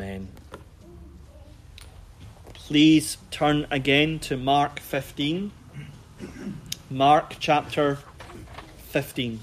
Amen. 0.00 0.28
Please 2.54 3.16
turn 3.32 3.66
again 3.68 4.20
to 4.20 4.36
Mark 4.36 4.78
15. 4.78 5.50
Mark 6.88 7.34
chapter 7.40 7.98
15. 8.90 9.40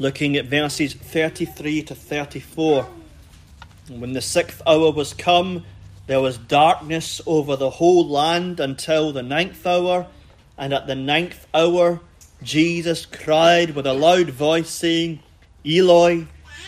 Looking 0.00 0.36
at 0.36 0.46
verses 0.46 0.94
33 0.94 1.82
to 1.84 1.94
34. 1.94 2.88
When 3.90 4.12
the 4.12 4.20
sixth 4.20 4.60
hour 4.66 4.90
was 4.90 5.14
come, 5.14 5.64
there 6.08 6.20
was 6.20 6.36
darkness 6.36 7.20
over 7.26 7.54
the 7.54 7.70
whole 7.70 8.08
land 8.08 8.58
until 8.58 9.12
the 9.12 9.22
ninth 9.22 9.64
hour 9.64 10.08
and 10.56 10.72
at 10.72 10.86
the 10.86 10.94
ninth 10.94 11.46
hour, 11.54 12.00
Jesus 12.42 13.06
cried 13.06 13.74
with 13.74 13.86
a 13.86 13.92
loud 13.92 14.30
voice, 14.30 14.68
saying, 14.68 15.20
Eloi, 15.64 16.26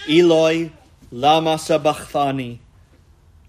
Eloi, 0.08 0.70
Lama 1.10 1.58
Sabachthani, 1.58 2.60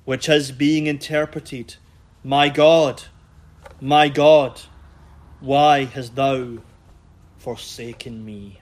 which 0.04 0.28
is 0.28 0.52
being 0.52 0.88
interpreted, 0.88 1.76
My 2.24 2.50
God, 2.50 3.04
my 3.80 4.10
God, 4.10 4.62
why 5.40 5.86
hast 5.86 6.16
thou 6.16 6.58
forsaken 7.38 8.26
me? 8.26 8.62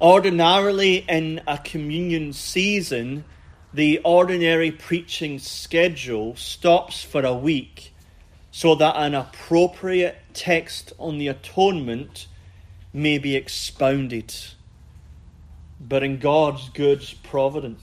Ordinarily, 0.00 1.04
in 1.08 1.40
a 1.46 1.56
communion 1.56 2.34
season, 2.34 3.24
the 3.72 4.00
ordinary 4.04 4.70
preaching 4.70 5.38
schedule 5.38 6.36
stops 6.36 7.02
for 7.02 7.24
a 7.24 7.34
week 7.34 7.94
so 8.56 8.74
that 8.74 8.96
an 8.96 9.14
appropriate 9.14 10.16
text 10.32 10.90
on 10.98 11.18
the 11.18 11.28
atonement 11.28 12.26
may 12.90 13.18
be 13.18 13.36
expounded. 13.36 14.34
But 15.78 16.02
in 16.02 16.18
God's 16.18 16.70
good 16.70 17.04
providence, 17.22 17.82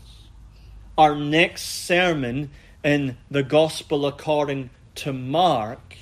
our 0.98 1.16
next 1.16 1.62
sermon 1.86 2.50
in 2.84 3.18
the 3.30 3.44
Gospel 3.44 4.08
according 4.08 4.72
to 4.96 5.14
Mark 5.14 5.96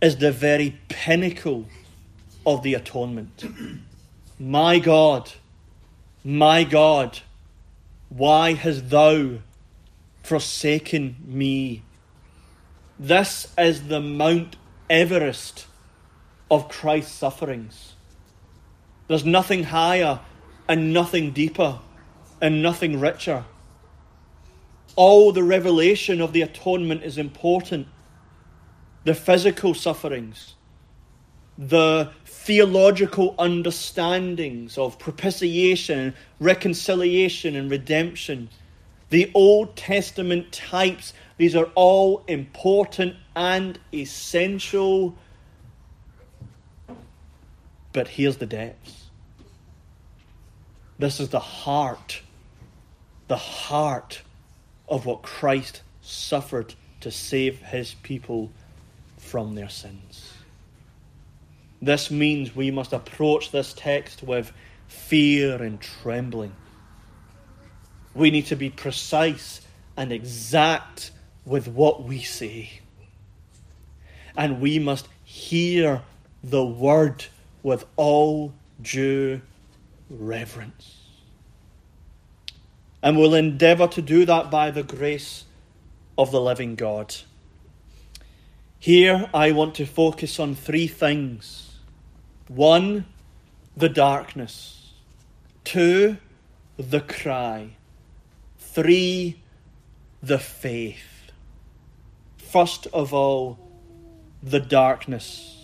is 0.00 0.16
the 0.16 0.32
very 0.32 0.80
pinnacle 0.88 1.66
of 2.46 2.62
the 2.62 2.72
atonement. 2.72 3.44
my 4.38 4.78
God, 4.78 5.30
my 6.24 6.64
God, 6.64 7.18
why 8.08 8.54
hast 8.54 8.88
thou 8.88 9.40
forsaken 10.22 11.16
me? 11.26 11.82
This 13.02 13.46
is 13.56 13.84
the 13.84 13.98
Mount 13.98 14.56
Everest 14.90 15.66
of 16.50 16.68
Christ's 16.68 17.14
sufferings. 17.14 17.94
There's 19.08 19.24
nothing 19.24 19.64
higher 19.64 20.20
and 20.68 20.92
nothing 20.92 21.30
deeper 21.30 21.78
and 22.42 22.62
nothing 22.62 23.00
richer. 23.00 23.46
All 24.96 25.32
the 25.32 25.42
revelation 25.42 26.20
of 26.20 26.34
the 26.34 26.42
atonement 26.42 27.02
is 27.02 27.16
important. 27.16 27.86
The 29.04 29.14
physical 29.14 29.72
sufferings, 29.72 30.56
the 31.56 32.10
theological 32.26 33.34
understandings 33.38 34.76
of 34.76 34.98
propitiation, 34.98 36.12
reconciliation, 36.38 37.56
and 37.56 37.70
redemption, 37.70 38.50
the 39.10 39.30
Old 39.34 39.76
Testament 39.76 40.52
types 40.52 41.12
these 41.40 41.56
are 41.56 41.70
all 41.74 42.22
important 42.28 43.16
and 43.34 43.78
essential. 43.94 45.16
But 47.94 48.08
here's 48.08 48.36
the 48.36 48.44
depths. 48.44 49.06
This 50.98 51.18
is 51.18 51.30
the 51.30 51.40
heart, 51.40 52.20
the 53.28 53.38
heart 53.38 54.20
of 54.86 55.06
what 55.06 55.22
Christ 55.22 55.80
suffered 56.02 56.74
to 57.00 57.10
save 57.10 57.62
his 57.62 57.94
people 57.94 58.50
from 59.16 59.54
their 59.54 59.70
sins. 59.70 60.34
This 61.80 62.10
means 62.10 62.54
we 62.54 62.70
must 62.70 62.92
approach 62.92 63.50
this 63.50 63.72
text 63.72 64.22
with 64.22 64.52
fear 64.88 65.62
and 65.62 65.80
trembling. 65.80 66.54
We 68.14 68.30
need 68.30 68.46
to 68.46 68.56
be 68.56 68.70
precise 68.70 69.60
and 69.96 70.12
exact 70.12 71.10
with 71.44 71.68
what 71.68 72.04
we 72.04 72.22
say. 72.22 72.80
And 74.36 74.60
we 74.60 74.78
must 74.78 75.08
hear 75.24 76.02
the 76.42 76.64
word 76.64 77.26
with 77.62 77.84
all 77.96 78.52
due 78.80 79.40
reverence. 80.08 80.96
And 83.02 83.16
we'll 83.16 83.34
endeavour 83.34 83.86
to 83.88 84.02
do 84.02 84.24
that 84.26 84.50
by 84.50 84.70
the 84.70 84.82
grace 84.82 85.44
of 86.18 86.30
the 86.30 86.40
living 86.40 86.74
God. 86.74 87.14
Here 88.78 89.28
I 89.32 89.52
want 89.52 89.74
to 89.76 89.86
focus 89.86 90.40
on 90.40 90.54
three 90.54 90.86
things 90.86 91.78
one, 92.48 93.06
the 93.76 93.88
darkness, 93.88 94.92
two, 95.64 96.16
the 96.76 97.00
cry, 97.00 97.76
three, 98.72 99.40
the 100.22 100.38
faith 100.38 101.10
first 102.50 102.88
of 102.92 103.14
all, 103.14 103.58
the 104.42 104.58
darkness. 104.58 105.56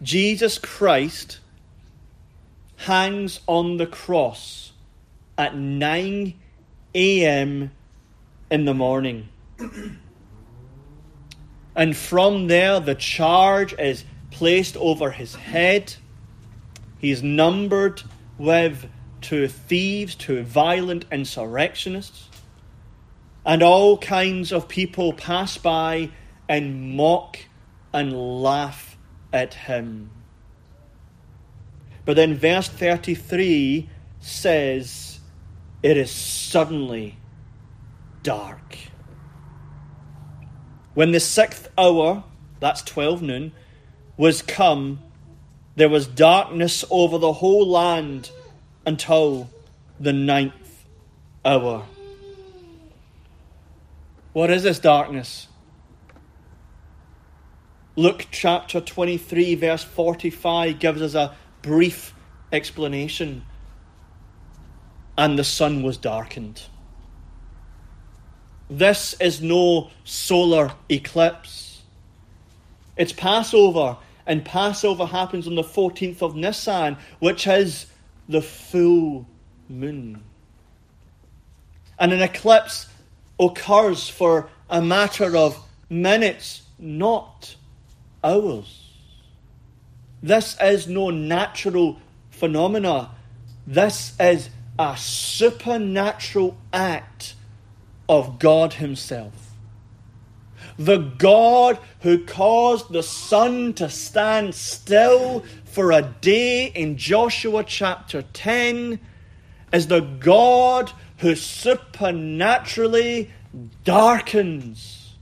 Jesus 0.00 0.58
Christ 0.58 1.40
hangs 2.76 3.40
on 3.48 3.78
the 3.78 3.86
cross 3.86 4.72
at 5.36 5.56
9 5.56 6.34
a.m. 6.94 7.70
in 8.50 8.64
the 8.64 8.74
morning. 8.74 9.28
and 11.74 11.96
from 11.96 12.46
there, 12.46 12.78
the 12.78 12.94
charge 12.94 13.72
is 13.76 14.04
placed 14.30 14.76
over 14.76 15.10
his 15.10 15.34
head. 15.34 15.94
He's 16.98 17.24
numbered 17.24 18.02
with 18.38 18.88
two 19.24 19.48
thieves, 19.48 20.14
to 20.14 20.42
violent 20.42 21.06
insurrectionists 21.10 22.28
and 23.44 23.62
all 23.62 23.98
kinds 23.98 24.52
of 24.52 24.68
people 24.68 25.12
pass 25.12 25.58
by 25.58 26.10
and 26.48 26.96
mock 26.96 27.38
and 27.92 28.42
laugh 28.42 28.96
at 29.32 29.54
him. 29.54 30.10
But 32.04 32.16
then 32.16 32.34
verse 32.34 32.68
33 32.68 33.88
says, 34.20 35.20
It 35.82 35.96
is 35.96 36.10
suddenly 36.10 37.16
dark. 38.22 38.76
When 40.94 41.12
the 41.12 41.20
sixth 41.20 41.68
hour, 41.76 42.24
that's 42.60 42.82
12 42.82 43.22
noon, 43.22 43.52
was 44.16 44.42
come, 44.42 45.00
there 45.76 45.88
was 45.88 46.06
darkness 46.06 46.84
over 46.90 47.18
the 47.18 47.32
whole 47.34 47.66
land 47.66 48.30
until 48.86 49.48
the 49.98 50.12
ninth 50.12 50.84
hour. 51.44 51.84
What 54.32 54.50
is 54.50 54.64
this 54.64 54.78
darkness? 54.78 55.48
Luke 57.96 58.26
chapter 58.32 58.80
23, 58.80 59.54
verse 59.54 59.84
45 59.84 60.80
gives 60.80 61.00
us 61.00 61.14
a 61.14 61.36
brief 61.62 62.12
explanation. 62.52 63.44
And 65.16 65.38
the 65.38 65.44
sun 65.44 65.84
was 65.84 65.96
darkened. 65.96 66.62
This 68.68 69.14
is 69.20 69.40
no 69.40 69.90
solar 70.02 70.72
eclipse. 70.88 71.82
It's 72.96 73.12
Passover, 73.12 73.98
and 74.26 74.44
Passover 74.44 75.06
happens 75.06 75.46
on 75.46 75.54
the 75.54 75.62
14th 75.62 76.22
of 76.22 76.34
Nisan, 76.34 76.96
which 77.20 77.46
is 77.46 77.86
the 78.28 78.42
full 78.42 79.26
moon. 79.68 80.22
And 81.98 82.12
an 82.12 82.22
eclipse 82.22 82.88
occurs 83.38 84.08
for 84.08 84.48
a 84.68 84.80
matter 84.80 85.36
of 85.36 85.58
minutes, 85.88 86.62
not 86.78 87.56
hours. 88.22 88.90
This 90.22 90.56
is 90.60 90.88
no 90.88 91.10
natural 91.10 91.98
phenomena. 92.30 93.10
This 93.66 94.14
is 94.18 94.48
a 94.78 94.96
supernatural 94.96 96.56
act 96.72 97.34
of 98.08 98.38
God 98.38 98.74
Himself. 98.74 99.32
The 100.78 100.98
God 100.98 101.78
who 102.00 102.24
caused 102.24 102.92
the 102.92 103.02
sun 103.02 103.74
to 103.74 103.88
stand 103.88 104.54
still 104.54 105.44
for 105.74 105.90
a 105.90 106.02
day 106.02 106.66
in 106.66 106.96
Joshua 106.96 107.64
chapter 107.64 108.22
10 108.22 109.00
is 109.72 109.88
the 109.88 109.98
God 109.98 110.92
who 111.18 111.34
supernaturally 111.34 113.32
darkens 113.82 115.16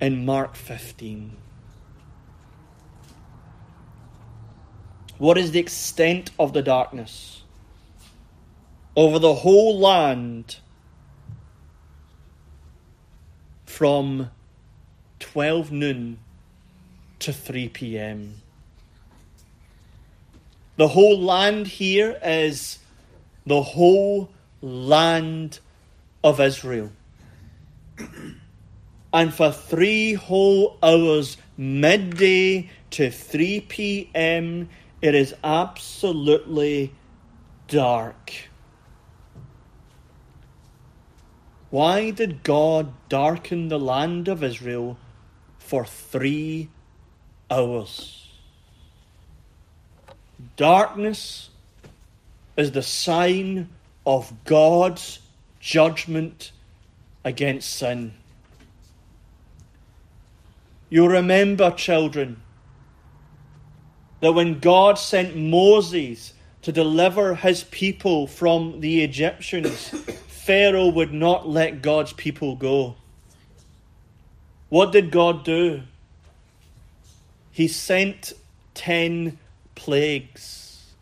in 0.00 0.24
Mark 0.24 0.54
15. 0.54 1.36
What 5.18 5.36
is 5.36 5.50
the 5.50 5.58
extent 5.58 6.30
of 6.38 6.52
the 6.52 6.62
darkness? 6.62 7.42
Over 8.94 9.18
the 9.18 9.34
whole 9.34 9.76
land 9.76 10.58
from 13.66 14.30
12 15.18 15.72
noon 15.72 16.20
to 17.20 17.32
3 17.32 17.68
p.m. 17.68 18.42
The 20.76 20.88
whole 20.88 21.20
land 21.20 21.66
here 21.66 22.18
is 22.22 22.78
the 23.44 23.62
whole 23.62 24.30
land 24.62 25.58
of 26.22 26.40
Israel. 26.40 26.92
And 29.12 29.32
for 29.32 29.50
three 29.50 30.14
whole 30.14 30.78
hours, 30.82 31.36
midday 31.56 32.70
to 32.90 33.10
3 33.10 33.60
p.m., 33.62 34.68
it 35.00 35.14
is 35.14 35.34
absolutely 35.42 36.92
dark. 37.68 38.32
Why 41.70 42.10
did 42.10 42.42
God 42.42 42.92
darken 43.08 43.68
the 43.68 43.78
land 43.78 44.28
of 44.28 44.42
Israel 44.42 44.98
for 45.58 45.84
three 45.84 46.70
hours? 47.50 48.28
Darkness 50.56 51.50
is 52.56 52.72
the 52.72 52.82
sign 52.82 53.68
of 54.06 54.32
God's 54.44 55.20
judgment 55.60 56.52
against 57.24 57.70
sin. 57.70 58.14
You 60.90 61.06
remember, 61.06 61.70
children, 61.70 62.40
that 64.20 64.32
when 64.32 64.58
God 64.58 64.98
sent 64.98 65.36
Moses 65.36 66.32
to 66.62 66.72
deliver 66.72 67.34
his 67.34 67.64
people 67.64 68.26
from 68.26 68.80
the 68.80 69.04
Egyptians, 69.04 69.88
Pharaoh 70.28 70.88
would 70.88 71.12
not 71.12 71.48
let 71.48 71.82
God's 71.82 72.12
people 72.14 72.56
go. 72.56 72.96
What 74.70 74.92
did 74.92 75.10
God 75.10 75.44
do? 75.44 75.82
He 77.58 77.66
sent 77.66 78.34
ten 78.74 79.36
plagues. 79.74 80.92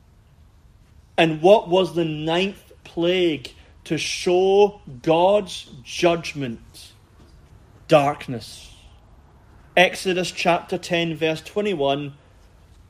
And 1.18 1.42
what 1.42 1.68
was 1.68 1.94
the 1.94 2.06
ninth 2.06 2.72
plague 2.82 3.50
to 3.84 3.98
show 3.98 4.80
God's 5.02 5.70
judgment? 5.84 6.92
Darkness. 7.88 8.74
Exodus 9.76 10.30
chapter 10.30 10.78
10, 10.78 11.16
verse 11.16 11.42
21 11.42 12.14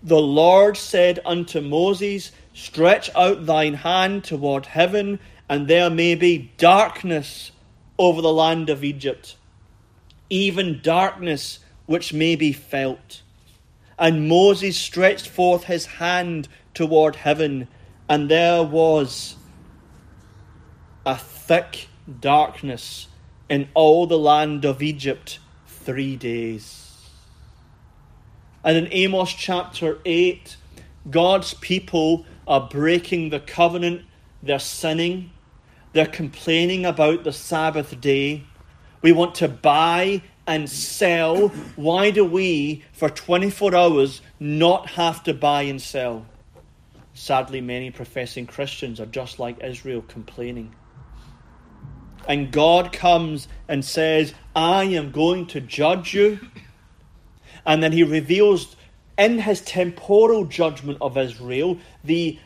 the 0.01 0.21
Lord 0.21 0.77
said 0.77 1.19
unto 1.27 1.61
Moses, 1.61 2.31
Stretch 2.55 3.11
out 3.17 3.47
thine 3.47 3.75
hand 3.75 4.23
toward 4.23 4.67
heaven, 4.67 5.19
and 5.49 5.67
there 5.67 5.91
may 5.91 6.15
be 6.15 6.53
darkness 6.57 7.51
over 7.99 8.23
the 8.23 8.33
land 8.33 8.71
of 8.71 8.85
Egypt, 8.85 9.35
even 10.31 10.79
darkness 10.85 11.59
which 11.87 12.12
may 12.12 12.37
be 12.37 12.53
felt. 12.53 13.23
And 13.99 14.29
Moses 14.29 14.77
stretched 14.77 15.29
forth 15.29 15.65
his 15.65 15.87
hand 15.87 16.49
toward 16.75 17.17
heaven, 17.17 17.69
and 18.09 18.31
there 18.31 18.63
was 18.63 19.37
a 21.07 21.17
thick 21.17 21.89
darkness 22.21 23.09
in 23.49 23.69
all 23.75 24.07
the 24.07 24.19
land 24.19 24.65
of 24.65 24.83
Egypt 24.83 25.39
three 25.67 26.17
days. 26.17 26.87
And 28.65 28.77
in 28.77 28.89
Amos 28.91 29.33
chapter 29.33 29.99
8, 30.05 30.57
God's 31.09 31.55
people 31.55 32.27
are 32.49 32.69
breaking 32.69 33.31
the 33.31 33.41
covenant, 33.41 34.05
they're 34.43 34.59
sinning, 34.59 35.31
they're 35.93 36.07
complaining 36.07 36.85
about 36.85 37.25
the 37.25 37.33
Sabbath 37.33 38.01
day. 38.01 38.43
We 39.03 39.13
want 39.13 39.37
to 39.37 39.49
buy 39.49 40.23
and 40.47 40.69
sell. 40.69 41.49
Why 41.77 42.11
do 42.11 42.25
we, 42.25 42.85
for 42.93 43.09
24 43.09 43.75
hours, 43.75 44.21
not 44.39 44.91
have 44.91 45.23
to 45.25 45.35
buy 45.35 45.63
and 45.63 45.81
sell? 45.81 46.27
Sadly, 47.15 47.61
many 47.61 47.91
professing 47.91 48.47
Christians 48.47 49.01
are 49.01 49.07
just 49.07 49.39
like 49.39 49.63
Israel, 49.63 50.03
complaining. 50.07 50.75
And 52.29 52.51
God 52.51 52.93
comes 52.93 53.49
and 53.69 53.85
says, 53.85 54.35
I 54.55 54.85
am 54.85 55.13
going 55.13 55.47
to 55.49 55.61
judge 55.61 56.13
you 56.13 56.41
and 57.67 57.83
then 57.83 57.93
he 57.93 58.05
reveals 58.05 58.77
in 59.19 59.41
his 59.41 59.61
temporal 59.61 60.45
judgment 60.45 60.99
of 61.01 61.19
Israel 61.19 61.79
the 62.05 62.39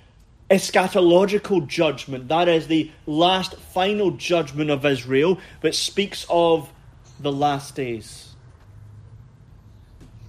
eschatological 0.50 1.68
judgment, 1.68 2.26
that 2.28 2.48
is, 2.48 2.66
the 2.66 2.90
last 3.06 3.54
final 3.54 4.10
judgment 4.12 4.70
of 4.70 4.84
Israel, 4.84 5.38
which 5.60 5.76
speaks 5.76 6.26
of 6.28 6.72
the 7.20 7.32
last 7.32 7.74
days. 7.74 8.34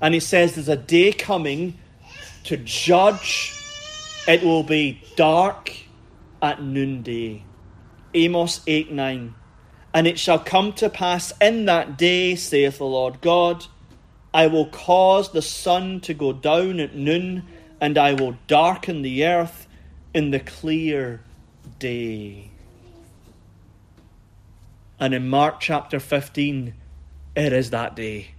And 0.02 0.14
he 0.14 0.20
says 0.20 0.56
there's 0.56 0.68
a 0.68 0.76
day 0.76 1.12
coming 1.12 1.78
to 2.46 2.58
judge, 2.58 3.54
it 4.28 4.44
will 4.44 4.64
be 4.64 5.04
dark 5.16 5.74
at 6.42 6.62
noonday. 6.62 7.44
Amos 8.14 8.62
8 8.68 8.92
9. 8.92 9.36
And 9.94 10.08
it 10.08 10.18
shall 10.18 10.40
come 10.40 10.74
to 10.74 10.90
pass 10.90 11.34
in 11.42 11.66
that 11.66 11.98
day, 11.98 12.36
saith 12.36 12.78
the 12.78 12.86
Lord 12.86 13.22
God 13.22 13.66
I 14.34 14.48
will 14.48 14.68
cause 14.68 15.32
the 15.32 15.42
sun 15.42 16.00
to 16.02 16.14
go 16.14 16.32
down 16.32 16.80
at 16.80 16.96
noon, 16.96 17.44
and 17.82 17.98
I 17.98 18.14
will 18.14 18.38
darken 18.48 19.02
the 19.02 19.26
earth 19.26 19.68
in 20.14 20.32
the 20.32 20.40
clear 20.40 21.22
day. 21.80 22.52
And 25.00 25.14
in 25.14 25.28
Mark 25.28 25.60
chapter 25.60 26.00
15, 26.00 26.74
it 27.36 27.54
is 27.54 27.70
that 27.70 27.96
day. 27.96 28.32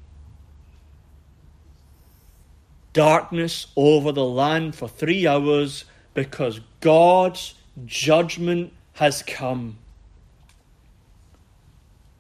Darkness 2.92 3.68
over 3.74 4.12
the 4.12 4.24
land 4.24 4.74
for 4.74 4.88
three 4.88 5.26
hours 5.26 5.84
because 6.14 6.60
God's 6.80 7.54
judgment 7.86 8.72
has 8.94 9.22
come. 9.22 9.78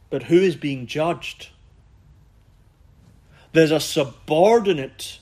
But 0.08 0.24
who 0.24 0.36
is 0.36 0.56
being 0.56 0.86
judged? 0.86 1.50
There's 3.52 3.70
a 3.70 3.80
subordinate 3.80 5.18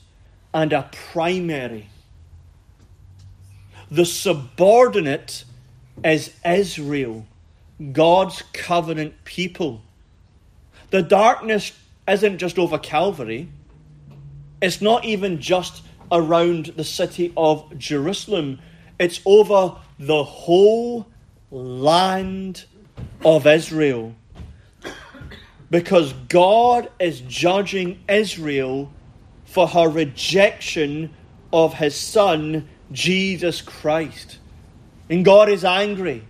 and 0.53 0.71
a 0.71 0.89
primary. 1.11 1.89
The 3.89 4.05
subordinate 4.05 5.43
is 6.03 6.33
Israel, 6.45 7.25
God's 7.91 8.43
covenant 8.53 9.25
people. 9.25 9.81
The 10.91 11.01
darkness 11.01 11.71
isn't 12.07 12.37
just 12.37 12.59
over 12.59 12.77
Calvary, 12.77 13.49
it's 14.61 14.81
not 14.81 15.03
even 15.05 15.41
just 15.41 15.83
around 16.11 16.67
the 16.75 16.83
city 16.83 17.33
of 17.35 17.77
Jerusalem, 17.77 18.59
it's 18.99 19.21
over 19.25 19.77
the 19.97 20.23
whole 20.23 21.07
land 21.49 22.65
of 23.25 23.47
Israel 23.47 24.13
because 25.71 26.11
God 26.27 26.91
is 26.99 27.21
judging 27.21 28.03
Israel 28.07 28.91
for 29.45 29.67
her 29.67 29.87
rejection 29.87 31.13
of 31.51 31.73
his 31.73 31.95
son, 31.95 32.67
Jesus 32.91 33.61
Christ. 33.61 34.37
And 35.09 35.25
God 35.25 35.49
is 35.49 35.63
angry. 35.63 36.25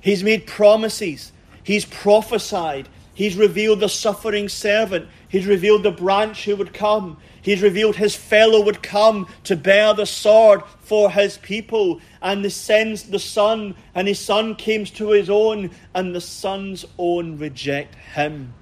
He's 0.00 0.24
made 0.24 0.46
promises, 0.46 1.32
He's 1.66 1.84
prophesied, 1.84 2.88
He's 3.12 3.34
revealed 3.34 3.80
the 3.80 3.88
suffering 3.88 4.48
servant, 4.48 5.08
He's 5.26 5.46
revealed 5.46 5.82
the 5.82 5.90
branch 5.90 6.44
who 6.44 6.54
would 6.54 6.72
come, 6.72 7.16
He's 7.42 7.60
revealed 7.60 7.94
his 7.94 8.14
fellow 8.14 8.60
would 8.60 8.84
come 8.84 9.28
to 9.44 9.56
bear 9.56 9.94
the 9.94 10.04
sword 10.04 10.62
for 10.80 11.10
his 11.10 11.38
people. 11.38 12.00
And 12.22 12.44
the 12.44 12.50
sends 12.50 13.04
the 13.04 13.20
Son, 13.20 13.76
and 13.94 14.08
his 14.08 14.18
Son 14.18 14.54
came 14.56 14.84
to 14.84 15.10
his 15.10 15.28
own, 15.30 15.70
and 15.92 16.12
the 16.12 16.20
Son's 16.20 16.84
own 16.98 17.38
reject 17.38 17.94
him. 17.94 18.52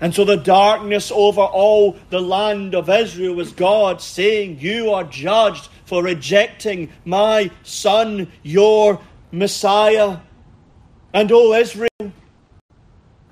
And 0.00 0.14
so 0.14 0.24
the 0.24 0.36
darkness 0.36 1.10
over 1.10 1.40
all 1.40 1.96
the 2.10 2.20
land 2.20 2.76
of 2.76 2.88
Israel 2.88 3.34
was 3.34 3.52
God 3.52 4.00
saying, 4.00 4.58
You 4.60 4.92
are 4.92 5.02
judged 5.02 5.68
for 5.84 6.02
rejecting 6.02 6.92
my 7.04 7.50
Son, 7.64 8.30
your 8.44 9.00
Messiah. 9.32 10.18
And 11.12 11.32
O 11.32 11.54
Israel, 11.54 12.12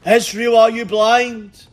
Israel, 0.07 0.57
are 0.57 0.71
you 0.71 0.85
blind? 0.85 1.67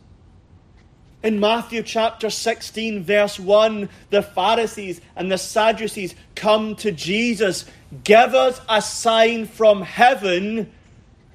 In 1.22 1.40
Matthew 1.40 1.82
chapter 1.82 2.28
16, 2.28 3.02
verse 3.02 3.40
1, 3.40 3.88
the 4.10 4.22
Pharisees 4.22 5.00
and 5.16 5.32
the 5.32 5.38
Sadducees 5.38 6.14
come 6.34 6.76
to 6.76 6.92
Jesus. 6.92 7.64
Give 8.02 8.34
us 8.34 8.60
a 8.68 8.82
sign 8.82 9.46
from 9.46 9.80
heaven 9.80 10.70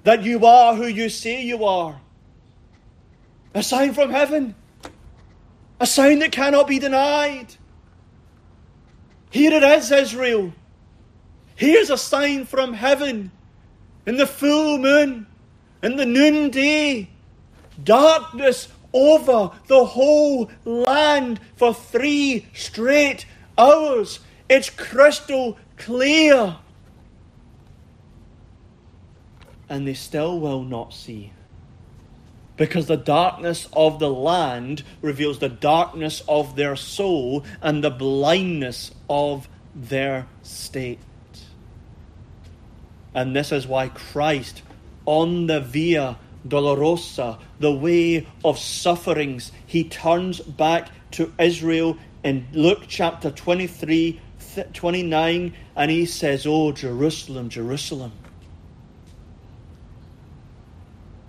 that 0.04 0.24
you 0.24 0.46
are 0.46 0.76
who 0.76 0.86
you 0.86 1.10
say 1.10 1.42
you 1.42 1.66
are. 1.66 2.00
A 3.56 3.64
sign 3.64 3.94
from 3.94 4.12
heaven. 4.12 4.54
A 5.80 5.88
sign 5.88 6.20
that 6.20 6.32
cannot 6.32 6.68
be 6.68 6.78
denied. 6.78 7.56
Here 9.32 9.54
it 9.54 9.64
is, 9.64 9.92
Israel. 9.92 10.54
Here's 11.56 11.90
a 11.90 11.98
sign 11.98 12.46
from 12.46 12.74
heaven. 12.74 13.32
In 14.10 14.18
the 14.18 14.26
full 14.26 14.80
moon, 14.80 15.28
in 15.84 15.96
the 15.96 16.06
noonday, 16.08 17.12
darkness 17.84 18.68
over 18.92 19.52
the 19.68 19.86
whole 19.86 20.50
land 20.66 21.40
for 21.56 21.76
three 21.76 22.48
straight 22.56 23.28
hours. 23.56 24.20
It's 24.50 24.72
crystal 24.72 25.60
clear. 25.78 26.58
And 29.70 29.88
they 29.88 29.94
still 29.94 30.40
will 30.40 30.64
not 30.64 30.92
see. 30.92 31.32
Because 32.58 32.88
the 32.88 32.98
darkness 32.98 33.68
of 33.74 34.00
the 34.00 34.10
land 34.10 34.82
reveals 35.04 35.38
the 35.38 35.50
darkness 35.50 36.24
of 36.28 36.56
their 36.56 36.76
soul 36.76 37.46
and 37.62 37.84
the 37.84 37.92
blindness 37.92 38.90
of 39.08 39.48
their 39.76 40.26
state. 40.42 40.98
And 43.14 43.36
this 43.36 43.52
is 43.52 43.68
why 43.68 43.90
Christ, 43.90 44.62
on 45.06 45.48
the 45.48 45.60
Via 45.60 46.18
Dolorosa, 46.48 47.40
the 47.60 47.72
way 47.72 48.28
of 48.44 48.58
sufferings, 48.58 49.52
he 49.66 49.84
turns 49.84 50.40
back 50.40 50.90
to 51.12 51.34
Israel 51.40 51.98
in 52.24 52.48
Luke 52.54 52.84
chapter 52.88 53.32
23, 53.32 54.20
29, 54.74 55.54
and 55.76 55.92
he 55.92 56.06
says, 56.06 56.46
Oh, 56.46 56.72
Jerusalem, 56.72 57.50
Jerusalem 57.50 58.12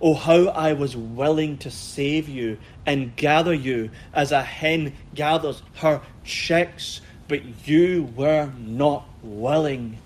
Oh, 0.03 0.15
how 0.15 0.47
I 0.47 0.73
was 0.73 0.97
willing 0.97 1.59
to 1.59 1.69
save 1.69 2.27
you 2.27 2.57
and 2.87 3.15
gather 3.15 3.53
you 3.53 3.91
as 4.13 4.31
a 4.31 4.41
hen 4.41 4.93
gathers 5.13 5.61
her 5.75 6.01
chicks, 6.23 7.01
but 7.27 7.67
you 7.67 8.11
were 8.15 8.51
not 8.57 9.07
willing. 9.21 9.99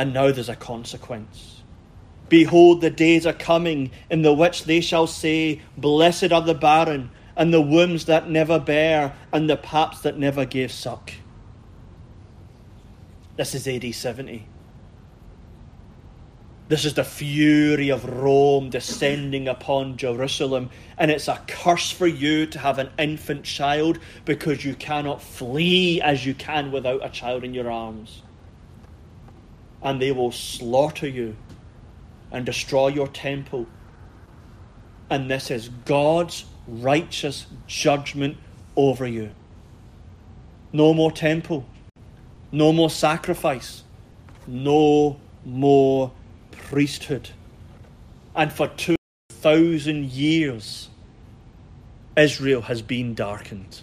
And 0.00 0.14
now 0.14 0.32
there's 0.32 0.48
a 0.48 0.56
consequence. 0.56 1.60
Behold, 2.30 2.80
the 2.80 2.88
days 2.88 3.26
are 3.26 3.34
coming 3.34 3.90
in 4.08 4.22
the 4.22 4.32
which 4.32 4.64
they 4.64 4.80
shall 4.80 5.06
say, 5.06 5.60
Blessed 5.76 6.32
are 6.32 6.40
the 6.40 6.54
barren, 6.54 7.10
and 7.36 7.52
the 7.52 7.60
wombs 7.60 8.06
that 8.06 8.26
never 8.26 8.58
bear, 8.58 9.14
and 9.30 9.50
the 9.50 9.58
paps 9.58 10.00
that 10.00 10.16
never 10.16 10.46
gave 10.46 10.72
suck. 10.72 11.12
This 13.36 13.54
is 13.54 13.68
AD 13.68 13.94
70. 13.94 14.46
This 16.68 16.86
is 16.86 16.94
the 16.94 17.04
fury 17.04 17.90
of 17.90 18.06
Rome 18.06 18.70
descending 18.70 19.48
upon 19.48 19.98
Jerusalem. 19.98 20.70
And 20.96 21.10
it's 21.10 21.28
a 21.28 21.42
curse 21.46 21.90
for 21.90 22.06
you 22.06 22.46
to 22.46 22.58
have 22.58 22.78
an 22.78 22.88
infant 22.98 23.44
child 23.44 23.98
because 24.24 24.64
you 24.64 24.74
cannot 24.76 25.20
flee 25.20 26.00
as 26.00 26.24
you 26.24 26.32
can 26.32 26.72
without 26.72 27.04
a 27.04 27.10
child 27.10 27.44
in 27.44 27.52
your 27.52 27.70
arms. 27.70 28.22
And 29.82 30.00
they 30.00 30.12
will 30.12 30.32
slaughter 30.32 31.08
you 31.08 31.36
and 32.30 32.44
destroy 32.46 32.88
your 32.88 33.08
temple. 33.08 33.66
And 35.08 35.30
this 35.30 35.50
is 35.50 35.68
God's 35.84 36.44
righteous 36.66 37.46
judgment 37.66 38.36
over 38.76 39.06
you. 39.06 39.30
No 40.72 40.94
more 40.94 41.10
temple, 41.10 41.66
no 42.52 42.72
more 42.72 42.90
sacrifice, 42.90 43.82
no 44.46 45.18
more 45.44 46.12
priesthood. 46.52 47.30
And 48.36 48.52
for 48.52 48.68
2,000 48.68 50.04
years, 50.10 50.88
Israel 52.16 52.62
has 52.62 52.82
been 52.82 53.14
darkened. 53.14 53.82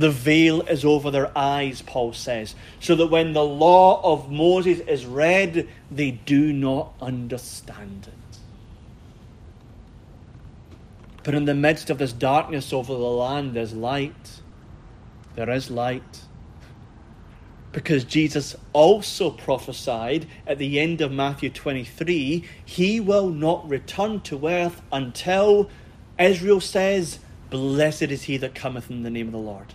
The 0.00 0.10
veil 0.10 0.62
is 0.62 0.82
over 0.82 1.10
their 1.10 1.30
eyes, 1.36 1.82
Paul 1.82 2.14
says, 2.14 2.54
so 2.80 2.94
that 2.94 3.08
when 3.08 3.34
the 3.34 3.44
law 3.44 4.00
of 4.02 4.32
Moses 4.32 4.80
is 4.80 5.04
read, 5.04 5.68
they 5.90 6.12
do 6.12 6.54
not 6.54 6.94
understand 7.02 8.08
it. 8.08 8.38
But 11.22 11.34
in 11.34 11.44
the 11.44 11.54
midst 11.54 11.90
of 11.90 11.98
this 11.98 12.14
darkness 12.14 12.72
over 12.72 12.94
the 12.94 12.98
land, 12.98 13.52
there's 13.52 13.74
light. 13.74 14.40
There 15.34 15.50
is 15.50 15.70
light 15.70 16.22
because 17.70 18.04
Jesus 18.04 18.56
also 18.72 19.30
prophesied 19.30 20.26
at 20.46 20.56
the 20.56 20.80
end 20.80 21.02
of 21.02 21.12
Matthew 21.12 21.50
23 21.50 22.42
he 22.64 23.00
will 23.00 23.28
not 23.28 23.68
return 23.68 24.20
to 24.22 24.48
earth 24.48 24.80
until 24.90 25.68
Israel 26.18 26.62
says, 26.62 27.18
Blessed 27.50 28.04
is 28.04 28.22
he 28.22 28.38
that 28.38 28.54
cometh 28.54 28.90
in 28.90 29.02
the 29.02 29.10
name 29.10 29.26
of 29.26 29.32
the 29.32 29.38
Lord. 29.38 29.74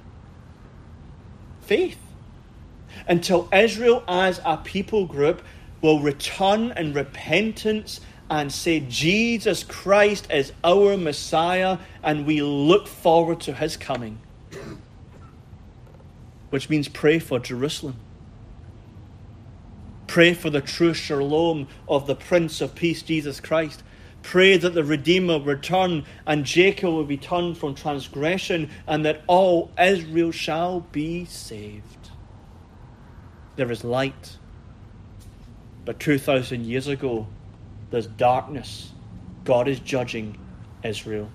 Faith. 1.66 2.00
Until 3.08 3.50
Israel 3.54 4.04
as 4.08 4.40
a 4.46 4.58
people 4.58 5.06
group 5.06 5.42
will 5.82 6.00
return 6.00 6.72
in 6.72 6.94
repentance 6.94 8.02
and 8.30 8.52
say, 8.52 8.80
Jesus 8.80 9.64
Christ 9.64 10.32
is 10.32 10.52
our 10.64 10.98
Messiah, 10.98 11.78
and 12.02 12.26
we 12.26 12.42
look 12.42 12.88
forward 12.88 13.42
to 13.42 13.54
his 13.54 13.78
coming 13.78 14.20
which 16.56 16.70
means 16.70 16.88
pray 16.88 17.20
for 17.20 17.38
Jerusalem. 17.38 17.98
Pray 20.08 20.34
for 20.34 20.50
the 20.50 20.62
true 20.62 20.94
shalom 20.94 21.68
of 21.86 22.08
the 22.08 22.16
Prince 22.16 22.62
of 22.62 22.76
Peace, 22.76 23.02
Jesus 23.02 23.42
Christ. 23.42 23.84
Pray 24.26 24.58
that 24.58 24.74
the 24.74 24.84
Redeemer 24.84 25.40
return 25.40 26.04
and 26.26 26.46
Jacob 26.46 26.92
will 26.92 27.06
be 27.06 27.16
turned 27.16 27.60
from 27.60 27.76
transgression 27.76 28.72
and 28.88 29.06
that 29.06 29.22
all 29.28 29.70
Israel 29.80 30.32
shall 30.32 30.80
be 30.80 31.26
saved. 31.26 32.10
There 33.56 33.72
is 33.72 33.84
light. 33.84 34.38
But 35.86 36.00
2,000 36.00 36.66
years 36.66 36.88
ago, 36.88 37.28
there's 37.92 38.08
darkness. 38.08 38.94
God 39.44 39.68
is 39.68 39.80
judging 39.80 40.40
Israel. 40.84 41.30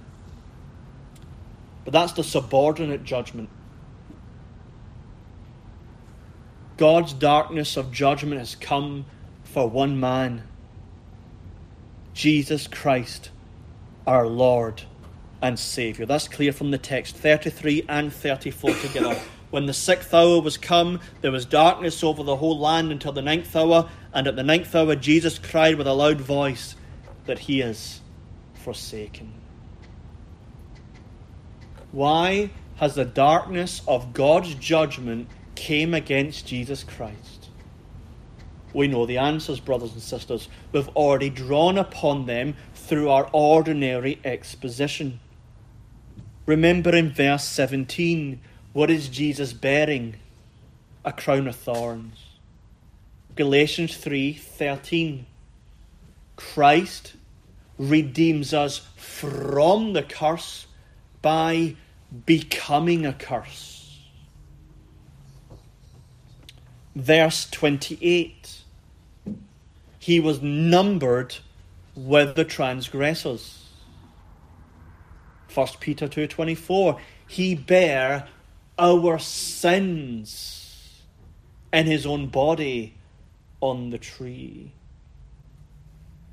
But 1.85 1.92
that's 1.92 2.14
the 2.14 2.25
subordinate 2.25 3.04
judgment. 3.04 3.50
God's 6.76 7.12
darkness 7.12 7.76
of 7.76 7.92
judgment 7.92 8.40
has 8.40 8.56
come 8.56 9.04
for 9.44 9.68
one 9.68 10.00
man 10.00 10.42
Jesus 12.21 12.67
Christ, 12.67 13.31
our 14.07 14.27
Lord 14.27 14.83
and 15.41 15.59
Saviour. 15.59 16.05
That's 16.05 16.29
clear 16.29 16.53
from 16.53 16.71
the 16.71 16.77
text 16.77 17.17
33 17.17 17.87
and 17.89 18.12
34 18.12 18.75
together. 18.75 19.19
When 19.50 19.65
the 19.65 19.73
sixth 19.73 20.12
hour 20.12 20.43
was 20.43 20.59
come, 20.59 21.00
there 21.23 21.33
was 21.33 21.47
darkness 21.47 22.05
over 22.05 22.23
the 22.23 22.37
whole 22.37 22.59
land 22.59 22.93
until 22.93 23.12
the 23.12 23.23
ninth 23.23 23.57
hour, 23.57 23.89
and 24.12 24.27
at 24.27 24.37
the 24.37 24.43
ninth 24.43 24.77
hour 24.77 24.95
Jesus 24.95 25.39
cried 25.39 25.77
with 25.77 25.87
a 25.87 25.95
loud 25.95 26.21
voice 26.21 26.77
that 27.25 27.39
he 27.39 27.62
is 27.62 28.03
forsaken. 28.53 29.33
Why 31.91 32.50
has 32.77 32.97
the 32.97 33.07
darkness 33.07 33.81
of 33.89 34.12
God's 34.12 34.55
judgment 34.57 35.27
came 35.55 35.95
against 35.95 36.47
Jesus 36.47 36.85
Christ? 36.85 37.39
We 38.73 38.89
know 38.89 39.07
the 39.07 39.19
answers, 39.19 39.61
brothers 39.61 39.93
and 39.93 40.03
sisters. 40.03 40.49
We've 40.73 40.89
already 40.91 41.31
drawn 41.31 41.79
upon 41.79 42.27
them 42.27 42.55
through 42.75 43.11
our 43.11 43.29
ordinary 43.33 44.21
exposition. 44.25 45.21
Remember 46.47 46.95
in 46.95 47.11
verse 47.11 47.45
17, 47.45 48.41
what 48.73 48.91
is 48.91 49.09
Jesus 49.09 49.53
bearing? 49.53 50.17
A 51.05 51.12
crown 51.12 51.49
of 51.49 51.57
thorns. 51.57 52.19
Galatians 53.37 53.97
3:13 53.97 55.25
Christ 56.37 57.15
redeems 57.79 58.53
us 58.53 58.79
from 58.97 59.95
the 59.95 60.03
curse 60.03 60.67
by 61.23 61.77
becoming 62.27 63.07
a 63.07 63.12
curse 63.12 63.81
verse 66.95 67.49
28. 67.50 68.60
He 70.00 70.19
was 70.19 70.42
numbered 70.42 71.37
with 71.95 72.35
the 72.35 72.45
transgressors. 72.45 73.69
1 75.54 75.66
Peter 75.78 76.09
2:24 76.09 76.99
He 77.28 77.54
bare 77.54 78.26
our 78.78 79.19
sins 79.19 81.02
in 81.73 81.87
his 81.87 82.07
own 82.07 82.28
body 82.28 82.95
on 83.61 83.90
the 83.90 83.99
tree. 83.99 84.73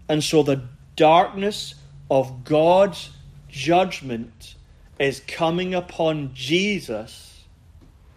And 0.07 0.24
so 0.24 0.43
the 0.43 0.63
darkness 0.95 1.75
of 2.09 2.45
God's 2.45 3.12
judgment 3.50 4.55
is 4.97 5.19
coming 5.27 5.74
upon 5.74 6.33
Jesus 6.33 7.43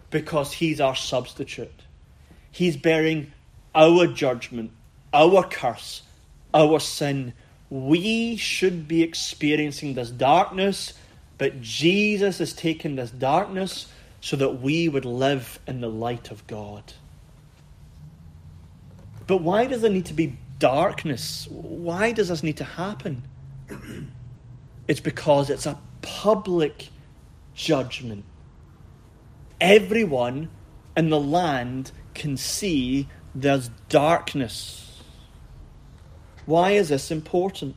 because 0.09 0.53
he's 0.53 0.79
our 0.79 0.95
substitute. 0.95 1.83
He's 2.51 2.77
bearing 2.77 3.33
our 3.75 4.07
judgment, 4.07 4.71
our 5.13 5.43
curse, 5.43 6.03
our 6.53 6.79
sin 6.79 7.33
we 7.71 8.35
should 8.35 8.85
be 8.85 9.01
experiencing 9.01 9.93
this 9.93 10.11
darkness, 10.11 10.93
but 11.37 11.61
Jesus 11.61 12.39
has 12.39 12.51
taken 12.51 12.97
this 12.97 13.09
darkness 13.09 13.87
so 14.19 14.35
that 14.35 14.61
we 14.61 14.89
would 14.89 15.05
live 15.05 15.57
in 15.65 15.79
the 15.79 15.87
light 15.87 16.31
of 16.31 16.45
God. 16.47 16.93
But 19.25 19.37
why 19.37 19.67
does 19.67 19.81
there 19.81 19.89
need 19.89 20.07
to 20.07 20.13
be 20.13 20.37
darkness? 20.59 21.47
Why 21.49 22.11
does 22.11 22.27
this 22.27 22.43
need 22.43 22.57
to 22.57 22.65
happen? 22.65 23.23
It's 24.87 24.99
because 24.99 25.49
it's 25.49 25.67
a 25.67 25.79
public 26.01 26.89
judgment. 27.53 28.25
Everyone 29.61 30.49
in 30.97 31.09
the 31.09 31.19
land 31.19 31.91
can 32.13 32.35
see 32.35 33.07
there's 33.33 33.69
darkness. 33.87 34.90
Why 36.45 36.71
is 36.71 36.89
this 36.89 37.11
important? 37.11 37.75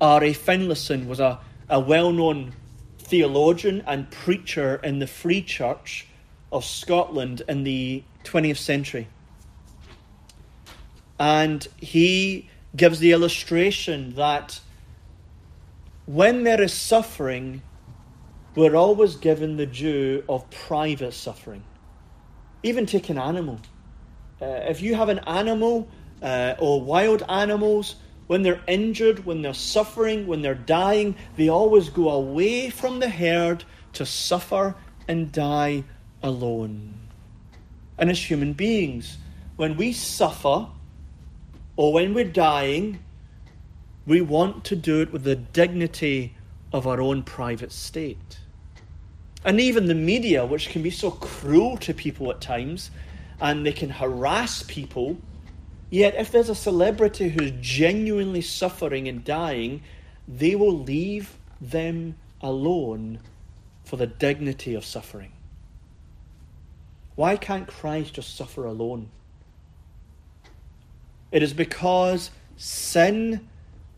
R.A. 0.00 0.32
Finlayson 0.32 1.06
was 1.06 1.20
a, 1.20 1.38
a 1.68 1.80
well 1.80 2.12
known 2.12 2.52
theologian 2.98 3.82
and 3.86 4.10
preacher 4.10 4.76
in 4.82 4.98
the 4.98 5.06
Free 5.06 5.42
Church 5.42 6.06
of 6.52 6.64
Scotland 6.64 7.42
in 7.48 7.64
the 7.64 8.02
20th 8.24 8.58
century. 8.58 9.08
And 11.18 11.66
he 11.78 12.48
gives 12.74 12.98
the 12.98 13.12
illustration 13.12 14.14
that 14.16 14.60
when 16.04 16.44
there 16.44 16.60
is 16.60 16.72
suffering, 16.72 17.62
we're 18.54 18.76
always 18.76 19.16
given 19.16 19.56
the 19.56 19.66
due 19.66 20.24
of 20.28 20.48
private 20.50 21.12
suffering. 21.12 21.64
Even 22.62 22.86
take 22.86 23.08
an 23.08 23.18
animal. 23.18 23.60
Uh, 24.40 24.46
if 24.68 24.82
you 24.82 24.94
have 24.94 25.08
an 25.08 25.20
animal 25.20 25.88
uh, 26.22 26.54
or 26.58 26.80
wild 26.80 27.22
animals, 27.28 27.96
when 28.26 28.42
they're 28.42 28.60
injured, 28.66 29.24
when 29.24 29.42
they're 29.42 29.54
suffering, 29.54 30.26
when 30.26 30.42
they're 30.42 30.54
dying, 30.54 31.14
they 31.36 31.48
always 31.48 31.88
go 31.88 32.10
away 32.10 32.70
from 32.70 32.98
the 32.98 33.08
herd 33.08 33.64
to 33.92 34.04
suffer 34.04 34.74
and 35.08 35.32
die 35.32 35.84
alone. 36.22 36.94
And 37.98 38.10
as 38.10 38.30
human 38.30 38.52
beings, 38.52 39.18
when 39.56 39.76
we 39.76 39.92
suffer 39.92 40.66
or 41.76 41.92
when 41.92 42.14
we're 42.14 42.24
dying, 42.24 42.98
we 44.06 44.20
want 44.20 44.64
to 44.64 44.76
do 44.76 45.00
it 45.00 45.12
with 45.12 45.24
the 45.24 45.36
dignity 45.36 46.34
of 46.72 46.86
our 46.86 47.00
own 47.00 47.22
private 47.22 47.72
state. 47.72 48.38
And 49.44 49.60
even 49.60 49.86
the 49.86 49.94
media, 49.94 50.44
which 50.44 50.70
can 50.70 50.82
be 50.82 50.90
so 50.90 51.10
cruel 51.10 51.76
to 51.78 51.94
people 51.94 52.30
at 52.30 52.40
times, 52.40 52.90
and 53.40 53.66
they 53.66 53.72
can 53.72 53.90
harass 53.90 54.62
people 54.62 55.18
Yet, 55.90 56.16
if 56.16 56.32
there's 56.32 56.48
a 56.48 56.54
celebrity 56.54 57.28
who's 57.28 57.52
genuinely 57.60 58.40
suffering 58.40 59.06
and 59.06 59.24
dying, 59.24 59.82
they 60.26 60.56
will 60.56 60.76
leave 60.76 61.36
them 61.60 62.16
alone 62.40 63.20
for 63.84 63.96
the 63.96 64.06
dignity 64.06 64.74
of 64.74 64.84
suffering. 64.84 65.32
Why 67.14 67.36
can't 67.36 67.68
Christ 67.68 68.14
just 68.14 68.36
suffer 68.36 68.66
alone? 68.66 69.10
It 71.30 71.42
is 71.42 71.54
because 71.54 72.30
sin 72.56 73.48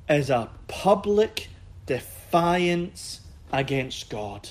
is 0.09 0.31
a 0.31 0.51
public 0.69 1.49
defiance 1.87 3.21
against 3.51 4.11
God. 4.11 4.51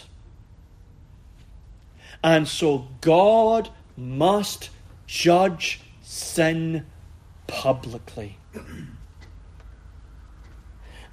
And 2.23 2.47
so 2.47 2.87
God 2.99 3.69
must 3.95 4.71
judge 5.07 5.81
sin 6.03 6.85
publicly. 7.47 8.37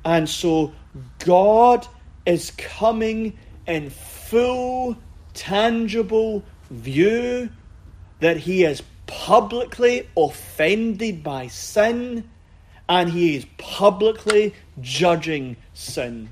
And 0.05 0.29
so 0.29 0.73
God 1.21 1.87
is 2.27 2.51
coming 2.53 3.39
in 3.67 3.91
full, 3.91 4.97
tangible 5.33 6.45
view 6.71 7.49
that 8.21 8.37
He 8.37 8.65
is 8.65 8.83
publicly 9.07 10.09
offended 10.17 11.23
by 11.23 11.47
sin 11.47 12.29
and 12.89 13.11
He 13.11 13.37
is 13.37 13.47
publicly 13.57 14.55
judging 14.81 15.57
sin. 15.73 16.31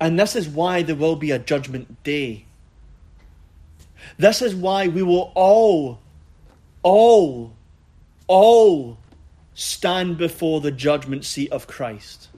And 0.00 0.18
this 0.18 0.34
is 0.36 0.48
why 0.48 0.82
there 0.82 0.96
will 0.96 1.16
be 1.16 1.30
a 1.30 1.38
judgment 1.38 2.02
day. 2.02 2.44
This 4.18 4.42
is 4.42 4.54
why 4.54 4.88
we 4.88 5.02
will 5.02 5.32
all, 5.34 5.98
all 6.84 7.52
all 8.28 8.98
stand 9.54 10.16
before 10.16 10.60
the 10.60 10.70
judgment 10.70 11.24
seat 11.24 11.50
of 11.50 11.66
Christ. 11.66 12.28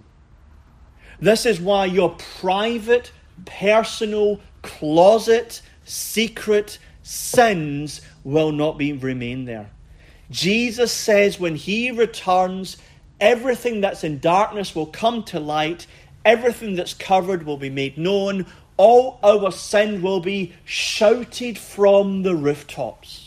This 1.21 1.47
is 1.47 1.61
why 1.61 1.87
your 1.87 2.17
private, 2.41 3.13
personal, 3.45 4.41
closet, 4.63 5.63
secret 5.85 6.79
sins 7.03 8.01
will 8.25 8.53
not 8.53 8.77
be 8.77 8.93
remain 8.93 9.45
there. 9.45 9.71
Jesus 10.31 10.93
says 10.93 11.39
when 11.39 11.57
he 11.57 11.91
returns, 11.91 12.77
everything 13.21 13.81
that's 13.81 14.05
in 14.05 14.19
darkness 14.19 14.75
will 14.75 14.87
come 14.87 15.23
to 15.25 15.41
light, 15.41 15.87
everything 16.25 16.75
that's 16.75 16.95
covered 16.95 17.45
will 17.45 17.57
be 17.57 17.71
made 17.71 17.97
known, 17.97 18.45
all 18.77 19.19
our 19.23 19.51
sin 19.53 20.03
will 20.03 20.21
be 20.21 20.53
shouted 20.65 21.57
from 21.57 22.25
the 22.25 22.35
rooftops. 22.35 23.26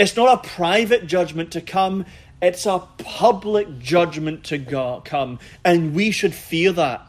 It's 0.00 0.16
not 0.16 0.32
a 0.32 0.48
private 0.48 1.06
judgment 1.06 1.50
to 1.50 1.60
come, 1.60 2.06
it's 2.40 2.64
a 2.64 2.78
public 2.96 3.78
judgment 3.80 4.44
to 4.44 4.56
go, 4.56 5.02
come. 5.04 5.38
And 5.62 5.94
we 5.94 6.10
should 6.10 6.32
fear 6.32 6.72
that. 6.72 7.06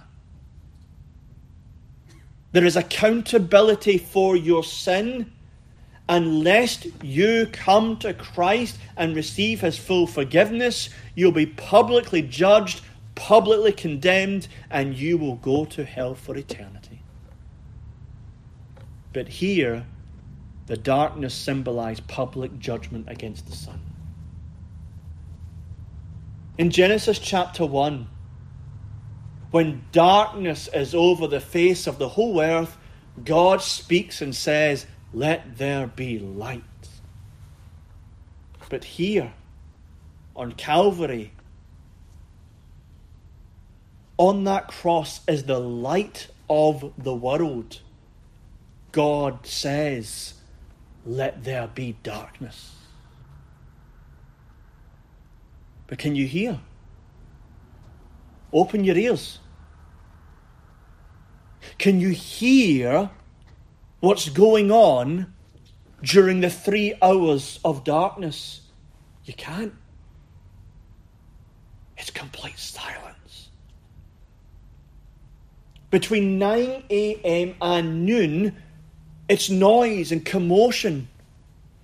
There 2.51 2.65
is 2.65 2.75
accountability 2.75 3.97
for 3.97 4.36
your 4.36 4.65
sin. 4.65 5.32
Unless 6.10 6.86
you 7.01 7.47
come 7.54 7.95
to 7.99 8.13
Christ 8.13 8.77
and 8.97 9.15
receive 9.15 9.62
his 9.62 9.77
full 9.77 10.06
forgiveness, 10.06 10.89
you'll 11.15 11.32
be 11.32 11.45
publicly 11.45 12.21
judged, 12.21 12.82
publicly 13.15 13.71
condemned, 13.71 14.49
and 14.69 14.95
you 14.97 15.17
will 15.17 15.38
go 15.38 15.63
to 15.63 15.86
hell 15.86 16.13
for 16.13 16.36
eternity. 16.36 17.01
But 19.13 19.30
here, 19.30 19.86
the 20.72 20.78
darkness 20.78 21.34
symbolized 21.34 22.08
public 22.08 22.58
judgment 22.58 23.06
against 23.10 23.46
the 23.46 23.52
sun. 23.52 23.82
In 26.58 26.70
Genesis 26.70 27.20
chapter 27.20 27.66
1, 27.66 28.08
when 29.52 29.84
darkness 29.92 30.70
is 30.74 30.96
over 30.96 31.28
the 31.28 31.42
face 31.42 31.88
of 31.88 32.00
the 32.00 32.08
whole 32.08 32.40
earth, 32.40 32.78
God 33.26 33.62
speaks 33.62 34.22
and 34.22 34.34
says, 34.34 34.86
Let 35.14 35.58
there 35.58 35.88
be 35.88 36.20
light. 36.20 36.64
But 38.70 38.86
here, 38.86 39.34
on 40.38 40.54
Calvary, 40.54 41.34
on 44.16 44.46
that 44.46 44.70
cross 44.70 45.20
is 45.28 45.44
the 45.44 45.60
light 45.60 46.30
of 46.50 46.94
the 46.98 47.14
world. 47.14 47.82
God 48.94 49.46
says, 49.46 50.36
let 51.06 51.44
there 51.44 51.68
be 51.68 51.98
darkness. 52.04 52.76
But 55.88 55.98
can 55.98 56.16
you 56.16 56.26
hear? 56.26 56.60
Open 58.54 58.84
your 58.84 58.98
ears. 58.98 59.40
Can 61.78 62.00
you 62.00 62.10
hear 62.10 63.10
what's 64.00 64.30
going 64.30 64.72
on 64.72 65.34
during 66.04 66.42
the 66.42 66.50
three 66.50 66.94
hours 67.02 67.60
of 67.64 67.84
darkness? 67.84 68.62
You 69.26 69.34
can't. 69.34 69.74
It's 71.98 72.10
complete 72.10 72.58
silence. 72.58 73.50
Between 75.90 76.40
9 76.40 76.84
a.m. 76.90 77.56
and 77.62 78.06
noon, 78.06 78.56
it's 79.32 79.50
noise 79.50 80.12
and 80.12 80.26
commotion. 80.26 81.08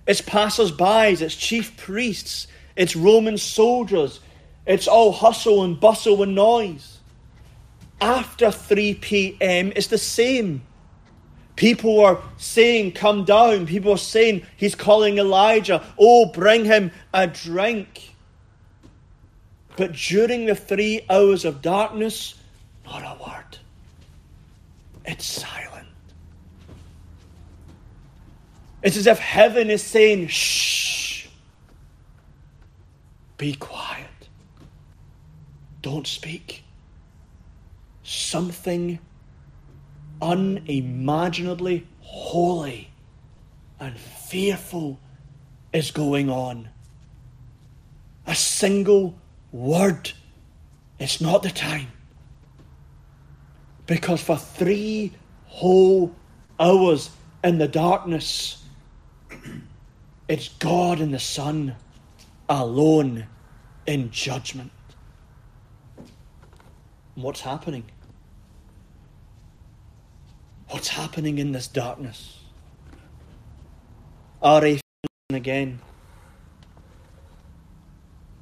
It's 0.06 0.20
passers 0.20 0.70
by, 0.70 1.06
it's 1.06 1.34
chief 1.34 1.78
priests, 1.78 2.46
it's 2.76 2.94
Roman 2.94 3.38
soldiers. 3.38 4.20
It's 4.66 4.86
all 4.86 5.12
hustle 5.12 5.64
and 5.64 5.80
bustle 5.80 6.22
and 6.22 6.34
noise. 6.34 6.98
After 8.02 8.50
3 8.50 8.96
p.m., 8.96 9.72
it's 9.74 9.86
the 9.86 9.96
same. 9.96 10.60
People 11.56 12.04
are 12.04 12.22
saying, 12.36 12.92
Come 12.92 13.24
down. 13.24 13.64
People 13.66 13.92
are 13.92 13.96
saying, 13.96 14.44
He's 14.58 14.74
calling 14.74 15.16
Elijah. 15.16 15.82
Oh, 15.98 16.26
bring 16.26 16.66
him 16.66 16.92
a 17.14 17.26
drink. 17.26 18.14
But 19.76 19.92
during 19.94 20.44
the 20.44 20.54
three 20.54 21.00
hours 21.08 21.46
of 21.46 21.62
darkness, 21.62 22.34
not 22.84 23.02
a 23.02 23.16
word. 23.24 23.58
It's 25.06 25.24
silent. 25.24 25.88
It's 28.82 28.96
as 28.96 29.06
if 29.06 29.18
heaven 29.18 29.70
is 29.70 29.82
saying, 29.82 30.28
shh. 30.28 31.26
Be 33.36 33.54
quiet. 33.54 34.06
Don't 35.82 36.06
speak. 36.06 36.64
Something 38.02 38.98
unimaginably 40.20 41.86
holy 42.00 42.90
and 43.78 43.96
fearful 43.96 44.98
is 45.72 45.90
going 45.90 46.30
on. 46.30 46.68
A 48.26 48.34
single 48.34 49.14
word. 49.52 50.12
It's 50.98 51.20
not 51.20 51.42
the 51.42 51.50
time. 51.50 51.88
Because 53.86 54.20
for 54.20 54.36
three 54.36 55.12
whole 55.46 56.14
hours 56.58 57.10
in 57.44 57.58
the 57.58 57.68
darkness, 57.68 58.62
it's 60.28 60.48
God 60.48 61.00
and 61.00 61.12
the 61.12 61.18
Son 61.18 61.76
alone 62.48 63.26
in 63.86 64.10
judgment. 64.10 64.70
what's 67.14 67.40
happening? 67.40 67.84
What's 70.68 70.88
happening 70.88 71.38
in 71.38 71.52
this 71.52 71.66
darkness? 71.66 72.38
R.A. 74.40 74.80
again. 75.30 75.80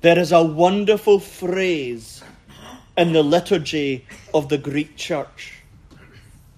There 0.03 0.18
is 0.18 0.33
a 0.33 0.42
wonderful 0.42 1.20
phrase 1.20 2.22
in 2.99 3.12
the 3.12 3.22
liturgy 3.22 4.05
of 4.35 4.49
the 4.51 4.59
Greek 4.59 4.96
church 4.96 5.62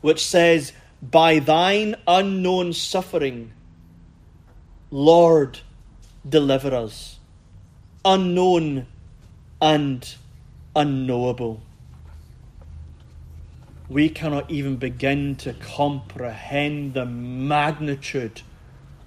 which 0.00 0.24
says, 0.24 0.72
By 1.02 1.38
thine 1.38 1.96
unknown 2.06 2.72
suffering, 2.72 3.52
Lord, 4.90 5.60
deliver 6.26 6.74
us. 6.74 7.18
Unknown 8.04 8.86
and 9.60 10.14
unknowable. 10.74 11.60
We 13.88 14.08
cannot 14.08 14.50
even 14.50 14.76
begin 14.76 15.36
to 15.36 15.54
comprehend 15.54 16.94
the 16.94 17.06
magnitude 17.06 18.42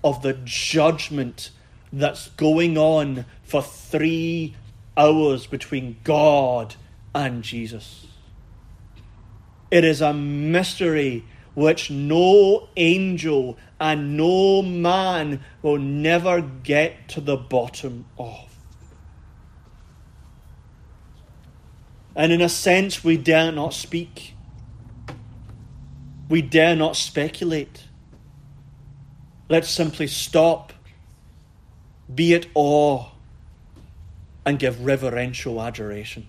of 0.04 0.22
the 0.22 0.34
judgment 0.44 1.52
that's 1.94 2.30
going 2.32 2.78
on 2.78 3.26
for 3.44 3.62
three 3.62 4.56
hours 4.98 5.46
between 5.48 5.98
God 6.04 6.76
and 7.14 7.44
Jesus. 7.44 8.08
It 9.70 9.84
is 9.84 10.02
a 10.02 10.14
mystery 10.14 11.26
which 11.54 11.92
no 11.92 12.70
angel 12.78 13.58
and 13.80 14.16
no 14.16 14.62
man 14.62 15.44
will 15.62 15.78
never 15.78 16.42
get 16.42 17.10
to 17.10 17.22
the 17.22 17.36
bottom 17.36 18.06
of. 18.18 18.48
And 22.16 22.32
in 22.32 22.42
a 22.42 22.50
sense, 22.50 23.04
we 23.04 23.18
dare 23.18 23.52
not 23.52 23.74
speak. 23.74 24.36
We 26.30 26.42
dare 26.42 26.76
not 26.76 26.96
speculate. 26.96 27.86
Let's 29.50 29.70
simply 29.70 30.08
stop, 30.08 30.74
be 32.14 32.34
at 32.34 32.48
awe, 32.54 33.08
and 34.46 34.58
give 34.58 34.86
reverential 34.86 35.62
adoration. 35.62 36.28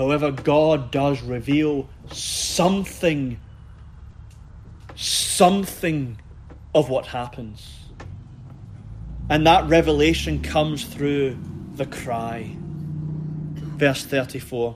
However, 0.00 0.30
God 0.30 0.90
does 0.90 1.20
reveal 1.20 1.86
something, 2.10 3.38
something 4.96 6.18
of 6.74 6.88
what 6.88 7.04
happens. 7.04 7.80
And 9.28 9.46
that 9.46 9.68
revelation 9.68 10.40
comes 10.40 10.86
through 10.86 11.36
the 11.74 11.84
cry. 11.84 12.56
Verse 12.56 14.02
34. 14.06 14.74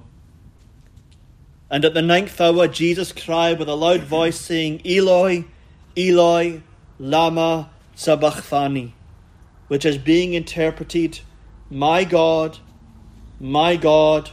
And 1.71 1.87
at 1.87 1.95
the 1.95 2.03
ninth 2.03 2.39
hour, 2.39 2.69
Jesus 2.69 3.11
cried 3.11 3.59
with 3.59 3.71
a 3.71 3.75
loud 3.75 4.03
voice, 4.03 4.39
saying, 4.39 4.83
Eloi, 4.85 5.47
Eloi, 5.97 6.61
Lama 6.99 7.71
Sabachthani, 7.95 8.95
which 9.69 9.87
is 9.87 9.97
being 9.97 10.35
interpreted, 10.35 11.21
My 11.71 12.05
God, 12.05 12.59
my 13.41 13.77
God, 13.77 14.29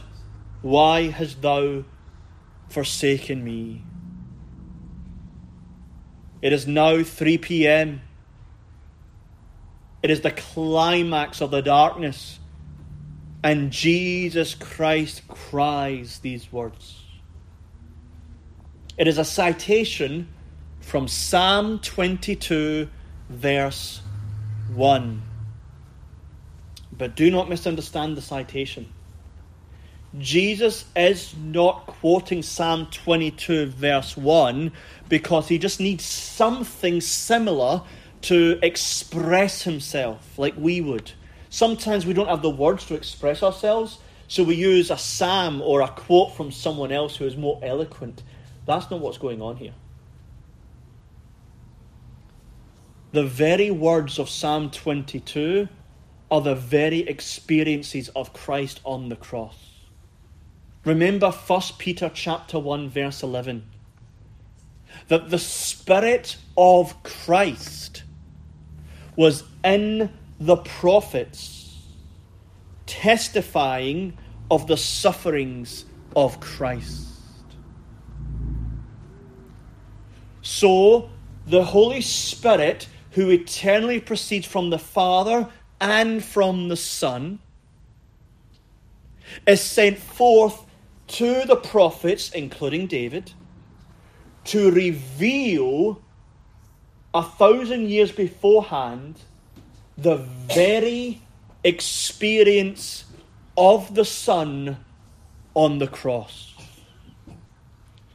why 0.62 1.08
hast 1.08 1.42
thou 1.42 1.84
forsaken 2.68 3.44
me? 3.44 3.82
It 6.40 6.52
is 6.52 6.66
now 6.66 7.02
3 7.02 7.38
p.m. 7.38 8.00
It 10.02 10.10
is 10.10 10.22
the 10.22 10.30
climax 10.30 11.40
of 11.40 11.50
the 11.50 11.62
darkness. 11.62 12.40
And 13.44 13.72
Jesus 13.72 14.54
Christ 14.54 15.26
cries 15.28 16.20
these 16.20 16.52
words. 16.52 17.02
It 18.96 19.08
is 19.08 19.18
a 19.18 19.24
citation 19.24 20.28
from 20.80 21.08
Psalm 21.08 21.78
22, 21.80 22.88
verse 23.28 24.00
1. 24.74 25.22
But 26.92 27.16
do 27.16 27.30
not 27.30 27.48
misunderstand 27.48 28.16
the 28.16 28.22
citation. 28.22 28.92
Jesus 30.18 30.84
is 30.94 31.34
not 31.36 31.86
quoting 31.86 32.42
Psalm 32.42 32.86
22, 32.90 33.66
verse 33.66 34.14
1, 34.14 34.70
because 35.08 35.48
he 35.48 35.56
just 35.56 35.80
needs 35.80 36.04
something 36.04 37.00
similar 37.00 37.82
to 38.22 38.58
express 38.62 39.62
himself 39.62 40.38
like 40.38 40.54
we 40.58 40.82
would. 40.82 41.12
Sometimes 41.48 42.04
we 42.04 42.12
don't 42.12 42.28
have 42.28 42.42
the 42.42 42.50
words 42.50 42.84
to 42.86 42.94
express 42.94 43.42
ourselves, 43.42 43.98
so 44.28 44.44
we 44.44 44.54
use 44.54 44.90
a 44.90 44.98
psalm 44.98 45.62
or 45.62 45.80
a 45.80 45.88
quote 45.88 46.34
from 46.36 46.52
someone 46.52 46.92
else 46.92 47.16
who 47.16 47.24
is 47.24 47.36
more 47.36 47.58
eloquent. 47.62 48.22
That's 48.66 48.90
not 48.90 49.00
what's 49.00 49.18
going 49.18 49.40
on 49.40 49.56
here. 49.56 49.74
The 53.12 53.24
very 53.24 53.70
words 53.70 54.18
of 54.18 54.28
Psalm 54.28 54.70
22 54.70 55.68
are 56.30 56.40
the 56.40 56.54
very 56.54 57.00
experiences 57.00 58.08
of 58.10 58.32
Christ 58.32 58.80
on 58.84 59.10
the 59.10 59.16
cross. 59.16 59.71
Remember 60.84 61.30
1 61.30 61.62
Peter 61.78 62.10
chapter 62.12 62.58
1 62.58 62.90
verse 62.90 63.22
11 63.22 63.64
that 65.08 65.30
the 65.30 65.38
spirit 65.38 66.36
of 66.56 67.02
Christ 67.02 68.02
was 69.16 69.44
in 69.64 70.10
the 70.40 70.56
prophets 70.56 71.78
testifying 72.86 74.18
of 74.50 74.66
the 74.66 74.76
sufferings 74.76 75.84
of 76.16 76.40
Christ. 76.40 77.08
So 80.42 81.10
the 81.46 81.64
Holy 81.64 82.00
Spirit 82.00 82.88
who 83.12 83.30
eternally 83.30 84.00
proceeds 84.00 84.46
from 84.46 84.70
the 84.70 84.78
Father 84.78 85.48
and 85.80 86.24
from 86.24 86.68
the 86.68 86.76
Son 86.76 87.38
is 89.46 89.60
sent 89.60 89.98
forth 89.98 90.66
to 91.12 91.44
the 91.44 91.56
prophets, 91.56 92.30
including 92.30 92.86
David, 92.86 93.32
to 94.44 94.70
reveal 94.70 96.00
a 97.12 97.22
thousand 97.22 97.88
years 97.88 98.10
beforehand 98.10 99.20
the 99.98 100.16
very 100.16 101.20
experience 101.64 103.04
of 103.56 103.94
the 103.94 104.04
Son 104.04 104.78
on 105.54 105.78
the 105.78 105.86
cross. 105.86 106.54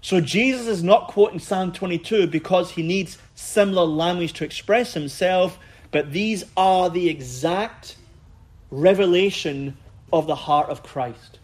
So 0.01 0.19
Jesus 0.19 0.67
is 0.67 0.81
not 0.83 1.09
quoting 1.09 1.39
Psalm 1.39 1.71
22 1.71 2.27
because 2.27 2.71
he 2.71 2.81
needs 2.81 3.19
similar 3.35 3.85
language 3.85 4.33
to 4.33 4.45
express 4.45 4.93
himself, 4.93 5.59
but 5.91 6.11
these 6.11 6.45
are 6.55 6.89
the 6.89 7.09
exact 7.09 7.97
revelation 8.71 9.77
of 10.11 10.25
the 10.25 10.35
heart 10.35 10.69
of 10.69 10.81
Christ. 10.81 11.39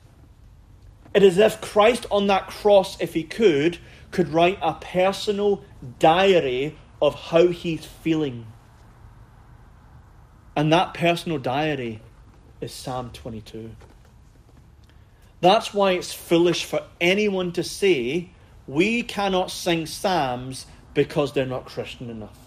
It 1.13 1.23
is 1.23 1.38
as 1.38 1.54
if 1.54 1.62
Christ 1.62 2.06
on 2.10 2.28
that 2.28 2.47
cross, 2.47 2.99
if 2.99 3.13
he 3.13 3.23
could, 3.23 3.78
could 4.12 4.30
write 4.30 4.58
a 4.62 4.73
personal 4.73 5.63
diary 5.99 6.78
of 7.02 7.15
how 7.15 7.47
he's 7.47 7.86
feeling. 7.86 8.47
And 10.56 10.71
that 10.71 10.93
personal 10.93 11.38
diary 11.38 12.02
is 12.62 12.73
Psalm 12.73 13.12
22. 13.12 13.76
That's 15.41 15.73
why 15.73 15.91
it's 15.91 16.13
foolish 16.13 16.63
for 16.63 16.84
anyone 17.02 17.52
to 17.54 17.63
say 17.63 18.30
we 18.65 19.04
cannot 19.04 19.52
sing 19.52 19.86
Psalms 19.86 20.65
because 20.93 21.34
they're 21.34 21.45
not 21.45 21.65
Christian 21.65 22.10
enough. 22.10 22.38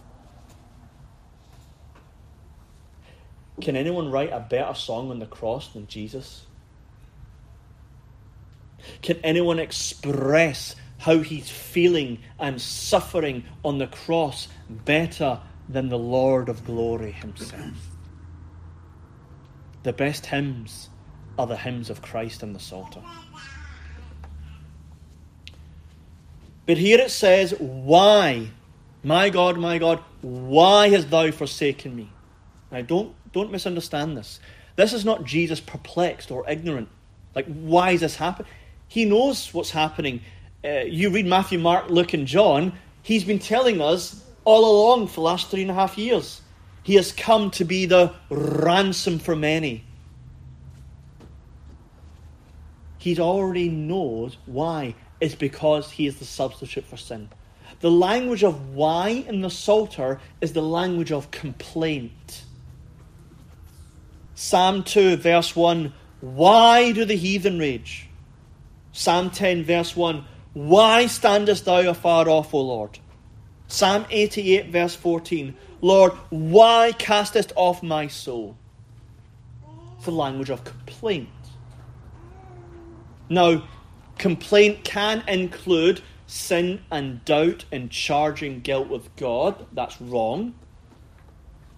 Can 3.61 3.77
anyone 3.77 4.11
write 4.11 4.33
a 4.33 4.41
better 4.41 4.75
song 4.75 5.11
on 5.11 5.19
the 5.19 5.27
cross 5.27 5.69
than 5.69 5.87
Jesus? 5.87 6.47
Can 9.03 9.19
anyone 9.23 9.59
express 9.59 10.77
how 10.99 11.19
he's 11.19 11.51
feeling 11.51 12.19
and 12.39 12.61
suffering 12.61 13.45
on 13.65 13.79
the 13.79 13.87
cross 13.87 14.49
better 14.69 15.41
than 15.69 15.89
the 15.89 15.99
Lord 15.99 16.49
of 16.49 16.65
glory 16.65 17.13
himself? 17.13 17.75
The 19.83 19.93
best 19.93 20.27
hymns 20.27 20.89
are 21.39 21.47
the 21.47 21.57
hymns 21.57 21.91
of 21.91 22.03
Christ 22.03 22.43
in 22.43 22.53
the 22.53 22.61
Psalter. 22.61 23.03
But 26.67 26.79
here 26.79 26.99
it 26.99 27.11
says, 27.11 27.53
Why, 27.59 28.49
my 29.05 29.31
God, 29.31 29.57
my 29.59 29.79
God, 29.79 30.01
why 30.23 30.89
hast 30.89 31.11
thou 31.11 31.31
forsaken 31.31 31.95
me? 31.95 32.11
Now, 32.73 32.83
don't, 32.83 33.15
don't 33.33 33.53
misunderstand 33.53 34.17
this. 34.17 34.41
This 34.75 34.93
is 34.93 35.05
not 35.05 35.25
Jesus 35.25 35.61
perplexed 35.61 36.31
or 36.31 36.49
ignorant. 36.51 36.89
Like, 37.35 37.47
why 37.47 37.93
is 37.93 38.01
this 38.01 38.17
happening? 38.17 38.51
He 38.89 39.05
knows 39.05 39.53
what's 39.53 39.71
happening. 39.71 40.21
Uh, 40.65 40.81
you 40.87 41.11
read 41.11 41.27
Matthew, 41.27 41.59
Mark, 41.59 41.91
Luke, 41.91 42.15
and 42.15 42.27
John, 42.27 42.73
he's 43.03 43.25
been 43.25 43.39
telling 43.39 43.81
us 43.81 44.25
all 44.45 44.65
along 44.65 45.09
for 45.09 45.17
the 45.17 45.21
last 45.23 45.51
three 45.51 45.63
and 45.63 45.71
a 45.71 45.75
half 45.75 45.99
years. 45.99 46.41
He 46.83 46.95
has 46.95 47.13
come 47.13 47.51
to 47.53 47.65
be 47.65 47.87
the 47.87 48.13
ransom 48.31 49.19
for 49.19 49.35
many. 49.35 49.85
He 52.99 53.19
already 53.19 53.69
knows 53.69 54.37
why. 54.47 54.95
It's 55.21 55.35
because 55.35 55.91
he 55.91 56.07
is 56.07 56.17
the 56.17 56.25
substitute 56.25 56.85
for 56.85 56.97
sin. 56.97 57.29
The 57.81 57.91
language 57.91 58.45
of 58.45 58.75
why 58.75 59.09
in 59.09 59.41
the 59.41 59.51
Psalter 59.51 60.21
is 60.41 60.53
the 60.53 60.63
language 60.63 61.13
of 61.13 61.31
complaint. 61.31 62.45
Psalm 64.35 64.83
2, 64.83 65.17
verse 65.17 65.57
1 65.57 65.93
Why 66.21 66.93
do 66.93 67.05
the 67.05 67.17
heathen 67.17 67.59
rage? 67.59 68.06
Psalm 68.97 69.31
10, 69.31 69.65
verse 69.65 69.95
1 69.95 70.25
Why 70.55 71.07
standest 71.07 71.67
thou 71.67 71.91
afar 71.91 72.31
off, 72.31 72.55
O 72.55 72.61
Lord? 72.63 72.99
Psalm 73.69 74.07
88, 74.09 74.71
verse 74.71 74.95
14 74.95 75.55
Lord, 75.83 76.13
why 76.31 76.93
castest 76.97 77.53
off 77.57 77.83
my 77.83 78.07
soul? 78.07 78.57
It's 79.97 80.07
the 80.07 80.13
language 80.13 80.49
of 80.49 80.65
complaint. 80.65 81.29
Now, 83.29 83.69
complaint 84.17 84.83
can 84.83 85.23
include 85.29 86.01
sin 86.27 86.81
and 86.91 87.23
doubt 87.27 87.67
and 87.71 87.91
charging 87.91 88.61
guilt 88.61 88.89
with 88.89 89.15
God. 89.17 89.67
That's 89.73 90.01
wrong. 90.01 90.55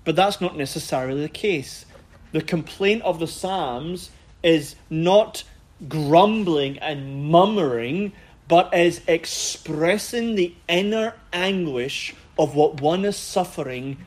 But 0.05 0.15
that's 0.15 0.41
not 0.41 0.57
necessarily 0.57 1.23
the 1.23 1.29
case 1.29 1.85
the 2.31 2.43
complaint 2.43 3.03
of 3.03 3.19
the 3.19 3.27
Psalms 3.27 4.11
is 4.43 4.77
not 4.89 5.43
grumbling 5.87 6.79
and 6.79 7.31
murmuring, 7.31 8.12
but 8.49 8.73
as 8.73 9.01
expressing 9.07 10.35
the 10.35 10.55
inner 10.69 11.14
anguish 11.33 12.14
of 12.38 12.55
what 12.55 12.81
one 12.81 13.05
is 13.05 13.17
suffering 13.17 13.99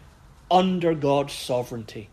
under 0.50 0.94
God's 0.94 1.34
sovereignty. 1.34 2.10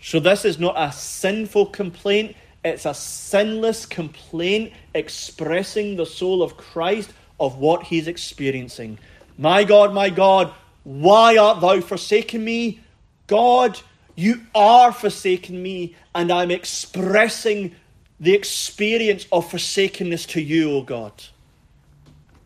So, 0.00 0.18
this 0.18 0.44
is 0.44 0.58
not 0.58 0.74
a 0.76 0.92
sinful 0.92 1.66
complaint, 1.66 2.34
it's 2.64 2.86
a 2.86 2.94
sinless 2.94 3.86
complaint 3.86 4.72
expressing 4.94 5.96
the 5.96 6.06
soul 6.06 6.42
of 6.42 6.56
Christ 6.56 7.12
of 7.38 7.56
what 7.58 7.84
he's 7.84 8.08
experiencing. 8.08 8.98
My 9.38 9.64
God, 9.64 9.94
my 9.94 10.10
God, 10.10 10.52
why 10.84 11.36
art 11.36 11.60
thou 11.60 11.80
forsaken 11.80 12.44
me? 12.44 12.80
God, 13.26 13.80
you 14.14 14.42
are 14.54 14.92
forsaking 14.92 15.62
me, 15.62 15.96
and 16.14 16.30
I'm 16.30 16.50
expressing 16.50 17.74
the 18.20 18.34
experience 18.34 19.26
of 19.32 19.50
forsakenness 19.50 20.26
to 20.26 20.40
you, 20.40 20.70
O 20.70 20.82
God. 20.82 21.12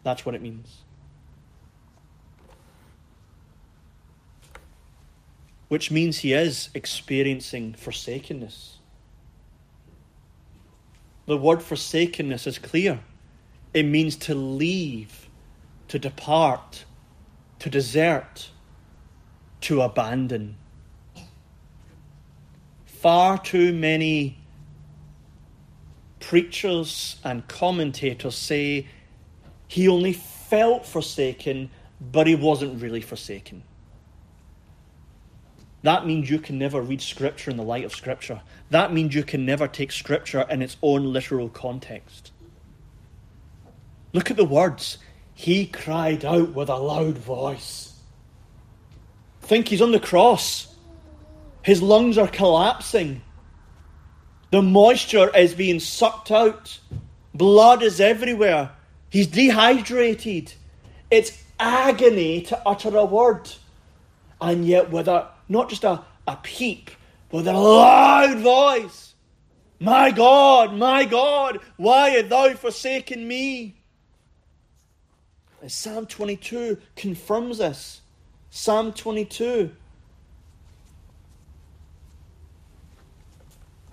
That's 0.03 0.25
what 0.25 0.35
it 0.35 0.43
means. 0.43 0.83
Which 5.69 5.91
means 5.91 6.19
he 6.19 6.33
is 6.33 6.71
experiencing 6.75 7.75
forsakenness. 7.75 8.79
The 11.27 11.37
word 11.37 11.61
forsakenness 11.61 12.47
is 12.47 12.59
clear. 12.59 13.01
It 13.75 13.83
means 13.83 14.15
to 14.17 14.35
leave, 14.35 15.29
to 15.89 15.99
depart, 15.99 16.85
to 17.59 17.69
desert, 17.69 18.51
to 19.63 19.83
abandon 19.83 20.57
far 23.07 23.39
too 23.39 23.73
many 23.73 24.37
preachers 26.19 27.21
and 27.23 27.47
commentators 27.47 28.35
say 28.35 28.85
he 29.69 29.87
only 29.87 30.13
felt 30.13 30.85
forsaken, 30.85 31.71
but 32.01 32.27
he 32.27 32.35
wasn't 32.35 32.83
really 32.83 33.01
forsaken. 33.01 33.63
That 35.83 36.05
means 36.05 36.29
you 36.29 36.41
can 36.41 36.59
never 36.59 36.83
read 36.83 37.01
Scripture 37.01 37.49
in 37.49 37.57
the 37.57 37.63
light 37.63 37.85
of 37.85 37.95
Scripture. 37.95 38.41
That 38.71 38.93
means 38.93 39.15
you 39.15 39.23
can 39.23 39.47
never 39.47 39.69
take 39.69 39.93
Scripture 39.93 40.45
in 40.51 40.61
its 40.61 40.77
own 40.83 41.13
literal 41.13 41.49
context. 41.49 42.33
Look 44.15 44.33
at 44.33 44.37
the 44.37 44.45
words. 44.45 44.99
He 45.33 45.67
cried 45.67 46.25
out 46.25 46.55
with 46.55 46.69
a 46.69 46.77
loud 46.77 47.19
voice. 47.19 48.01
Think 49.43 49.69
he's 49.69 49.81
on 49.81 49.93
the 49.93 50.01
cross. 50.01 50.76
His 51.67 51.83
lungs 51.83 52.17
are 52.17 52.29
collapsing. 52.29 53.23
The 54.53 54.63
moisture 54.63 55.37
is 55.37 55.53
being 55.53 55.81
sucked 55.81 56.31
out. 56.31 56.79
Blood 57.35 57.83
is 57.83 57.99
everywhere. 58.01 58.71
He's 59.11 59.27
dehydrated. 59.27 60.53
It's 61.11 61.43
agony 61.59 62.43
to 62.43 62.63
utter 62.65 62.97
a 62.97 63.05
word. 63.05 63.51
And 64.41 64.65
yet, 64.65 64.93
with 64.93 65.09
a, 65.09 65.27
not 65.49 65.69
just 65.69 65.83
a, 65.83 66.05
a 66.29 66.37
peep, 66.41 66.89
with 67.33 67.49
a 67.49 67.53
loud 67.53 68.39
voice, 68.39 69.15
My 69.81 70.13
God, 70.13 70.73
my 70.73 71.05
God, 71.05 71.59
why 71.77 72.11
hast 72.11 72.29
thou 72.29 72.55
forsaken 72.55 73.27
me? 73.27 73.75
And 75.61 75.73
Psalm 75.73 76.07
22 76.07 76.79
confirms 76.95 77.59
this. 77.59 78.03
Psalm 78.51 78.93
22 78.93 79.73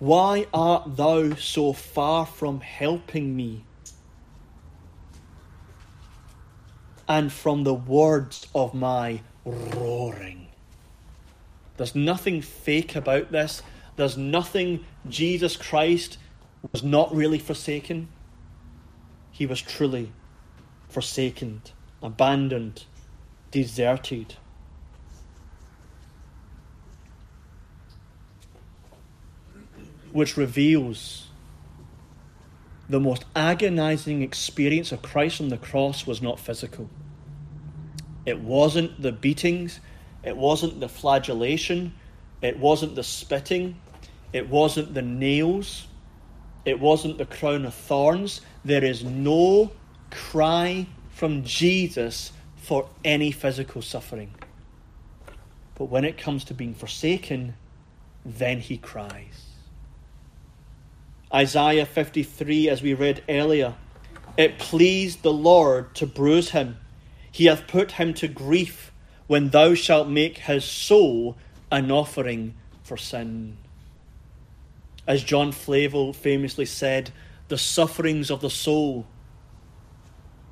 Why 0.04 0.46
art 0.52 0.98
thou 0.98 1.34
so 1.36 1.72
far 1.72 2.26
from 2.26 2.60
helping 2.60 3.34
me? 3.34 3.64
And 7.08 7.32
from 7.32 7.64
the 7.64 7.72
words 7.72 8.46
of 8.54 8.74
my 8.74 9.22
roaring. 9.46 10.48
There's 11.78 11.94
nothing 11.94 12.42
fake 12.42 12.94
about 12.94 13.32
this. 13.32 13.62
There's 13.96 14.18
nothing 14.18 14.84
Jesus 15.08 15.56
Christ 15.56 16.18
was 16.70 16.82
not 16.82 17.14
really 17.16 17.38
forsaken. 17.38 18.08
He 19.30 19.46
was 19.46 19.62
truly 19.62 20.12
forsaken, 20.90 21.62
abandoned, 22.02 22.84
deserted. 23.50 24.34
Which 30.14 30.36
reveals 30.36 31.26
the 32.88 33.00
most 33.00 33.24
agonizing 33.34 34.22
experience 34.22 34.92
of 34.92 35.02
Christ 35.02 35.40
on 35.40 35.48
the 35.48 35.56
cross 35.56 36.06
was 36.06 36.22
not 36.22 36.38
physical. 36.38 36.88
It 38.24 38.38
wasn't 38.38 39.02
the 39.02 39.10
beatings, 39.10 39.80
it 40.22 40.36
wasn't 40.36 40.78
the 40.78 40.88
flagellation, 40.88 41.94
it 42.42 42.60
wasn't 42.60 42.94
the 42.94 43.02
spitting, 43.02 43.74
it 44.32 44.48
wasn't 44.48 44.94
the 44.94 45.02
nails, 45.02 45.88
it 46.64 46.78
wasn't 46.78 47.18
the 47.18 47.26
crown 47.26 47.64
of 47.64 47.74
thorns. 47.74 48.40
There 48.64 48.84
is 48.84 49.02
no 49.02 49.72
cry 50.12 50.86
from 51.10 51.42
Jesus 51.42 52.30
for 52.54 52.88
any 53.04 53.32
physical 53.32 53.82
suffering. 53.82 54.32
But 55.74 55.86
when 55.86 56.04
it 56.04 56.18
comes 56.18 56.44
to 56.44 56.54
being 56.54 56.74
forsaken, 56.74 57.56
then 58.24 58.60
he 58.60 58.78
cries. 58.78 59.43
Isaiah 61.34 61.84
53, 61.84 62.68
as 62.68 62.80
we 62.80 62.94
read 62.94 63.24
earlier, 63.28 63.74
it 64.36 64.58
pleased 64.58 65.22
the 65.22 65.32
Lord 65.32 65.92
to 65.96 66.06
bruise 66.06 66.50
him. 66.50 66.78
He 67.32 67.46
hath 67.46 67.66
put 67.66 67.92
him 67.92 68.14
to 68.14 68.28
grief 68.28 68.92
when 69.26 69.50
thou 69.50 69.74
shalt 69.74 70.08
make 70.08 70.38
his 70.38 70.64
soul 70.64 71.36
an 71.72 71.90
offering 71.90 72.54
for 72.84 72.96
sin. 72.96 73.56
As 75.08 75.24
John 75.24 75.50
Flavel 75.50 76.12
famously 76.12 76.66
said, 76.66 77.10
the 77.48 77.58
sufferings 77.58 78.30
of 78.30 78.40
the 78.40 78.50
soul 78.50 79.06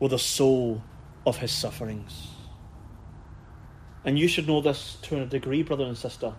were 0.01 0.09
the 0.09 0.19
soul 0.19 0.83
of 1.25 1.39
his 1.39 1.53
sufferings. 1.53 2.29
And 4.05 4.19
you 4.19 4.27
should 4.27 4.49
know 4.49 4.61
this 4.61 4.97
to 5.03 5.23
a 5.23 5.27
degree, 5.27 5.63
brother 5.63 5.85
and 5.85 5.97
sister. 5.97 6.35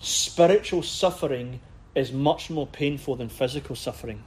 Spiritual 0.00 0.82
suffering 0.82 1.60
is 1.94 2.12
much 2.12 2.50
more 2.50 2.66
painful 2.66 3.16
than 3.16 3.28
physical 3.28 3.76
suffering. 3.76 4.22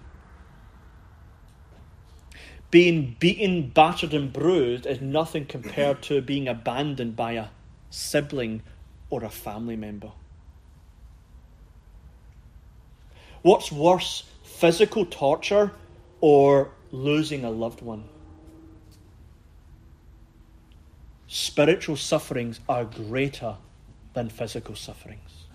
Being 2.69 3.15
beaten, 3.19 3.69
battered, 3.69 4.13
and 4.13 4.31
bruised 4.31 4.85
is 4.85 4.99
nothing 4.99 5.45
compared 5.45 6.01
to 6.03 6.21
being 6.21 6.47
abandoned 6.47 7.15
by 7.15 7.33
a 7.33 7.47
sibling 7.89 8.61
or 9.09 9.23
a 9.23 9.29
family 9.29 9.77
member. 9.77 10.11
What's 13.41 13.71
worse, 13.71 14.23
physical 14.43 15.05
torture 15.05 15.71
or 16.19 16.71
losing 16.91 17.45
a 17.45 17.49
loved 17.49 17.81
one? 17.81 18.03
Spiritual 21.27 21.95
sufferings 21.95 22.59
are 22.67 22.83
greater 22.83 23.57
than 24.13 24.29
physical 24.29 24.75
sufferings. 24.75 25.46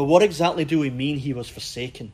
But 0.00 0.06
what 0.06 0.22
exactly 0.22 0.64
do 0.64 0.78
we 0.78 0.88
mean 0.88 1.18
he 1.18 1.34
was 1.34 1.46
forsaken? 1.50 2.12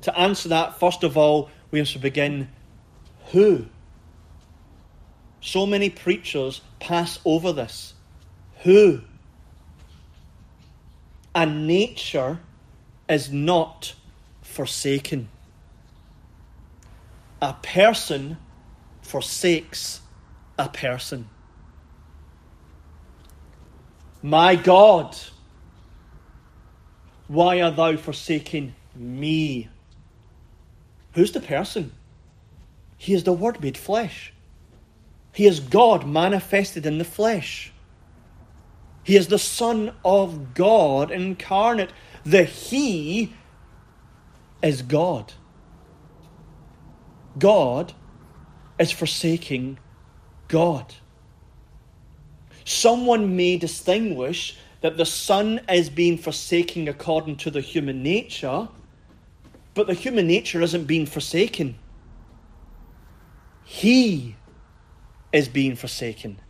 To 0.00 0.18
answer 0.18 0.48
that, 0.48 0.80
first 0.80 1.04
of 1.04 1.18
all, 1.18 1.50
we 1.70 1.78
have 1.78 1.88
to 1.88 1.98
begin 1.98 2.48
who? 3.32 3.66
So 5.42 5.66
many 5.66 5.90
preachers 5.90 6.62
pass 6.78 7.18
over 7.26 7.52
this. 7.52 7.92
Who? 8.62 9.02
And 11.34 11.66
nature 11.66 12.40
is 13.06 13.30
not 13.30 13.94
forsaken. 14.40 15.28
A 17.42 17.52
person 17.62 18.38
forsakes 19.02 20.00
a 20.58 20.70
person. 20.70 21.28
My 24.22 24.56
God, 24.56 25.14
why 27.30 27.60
art 27.60 27.76
thou 27.76 27.96
forsaking 27.96 28.74
me? 28.96 29.68
Who's 31.12 31.30
the 31.30 31.40
person? 31.40 31.92
He 32.96 33.14
is 33.14 33.22
the 33.22 33.32
Word 33.32 33.62
made 33.62 33.76
flesh. 33.76 34.32
He 35.32 35.46
is 35.46 35.60
God 35.60 36.04
manifested 36.04 36.86
in 36.86 36.98
the 36.98 37.04
flesh. 37.04 37.72
He 39.04 39.14
is 39.14 39.28
the 39.28 39.38
Son 39.38 39.92
of 40.04 40.54
God 40.54 41.12
incarnate. 41.12 41.92
The 42.24 42.42
He 42.42 43.32
is 44.60 44.82
God. 44.82 45.32
God 47.38 47.92
is 48.76 48.90
forsaking 48.90 49.78
God. 50.48 50.94
Someone 52.64 53.36
may 53.36 53.56
distinguish 53.56 54.58
that 54.80 54.96
the 54.96 55.06
Son 55.06 55.60
is 55.68 55.90
being 55.90 56.16
forsaken 56.16 56.88
according 56.88 57.36
to 57.36 57.50
the 57.50 57.60
human 57.60 58.02
nature, 58.02 58.68
but 59.74 59.86
the 59.86 59.94
human 59.94 60.26
nature 60.26 60.62
isn't 60.62 60.84
being 60.84 61.06
forsaken. 61.06 61.76
He 63.64 64.36
is 65.32 65.48
being 65.48 65.76
forsaken. 65.76 66.40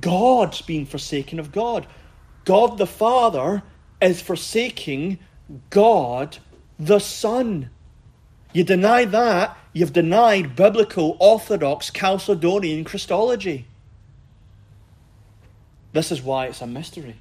God's 0.00 0.60
being 0.62 0.84
forsaken 0.84 1.38
of 1.38 1.52
God. 1.52 1.86
God 2.44 2.78
the 2.78 2.86
Father 2.86 3.62
is 4.00 4.20
forsaking 4.20 5.18
God 5.70 6.38
the 6.78 6.98
Son. 6.98 7.70
You 8.52 8.64
deny 8.64 9.04
that, 9.06 9.56
you've 9.72 9.92
denied 9.92 10.56
biblical, 10.56 11.16
orthodox, 11.20 11.90
Chalcedonian 11.90 12.84
Christology. 12.84 13.66
This 15.96 16.12
is 16.12 16.20
why 16.20 16.44
it's 16.48 16.60
a 16.60 16.66
mystery. 16.66 17.16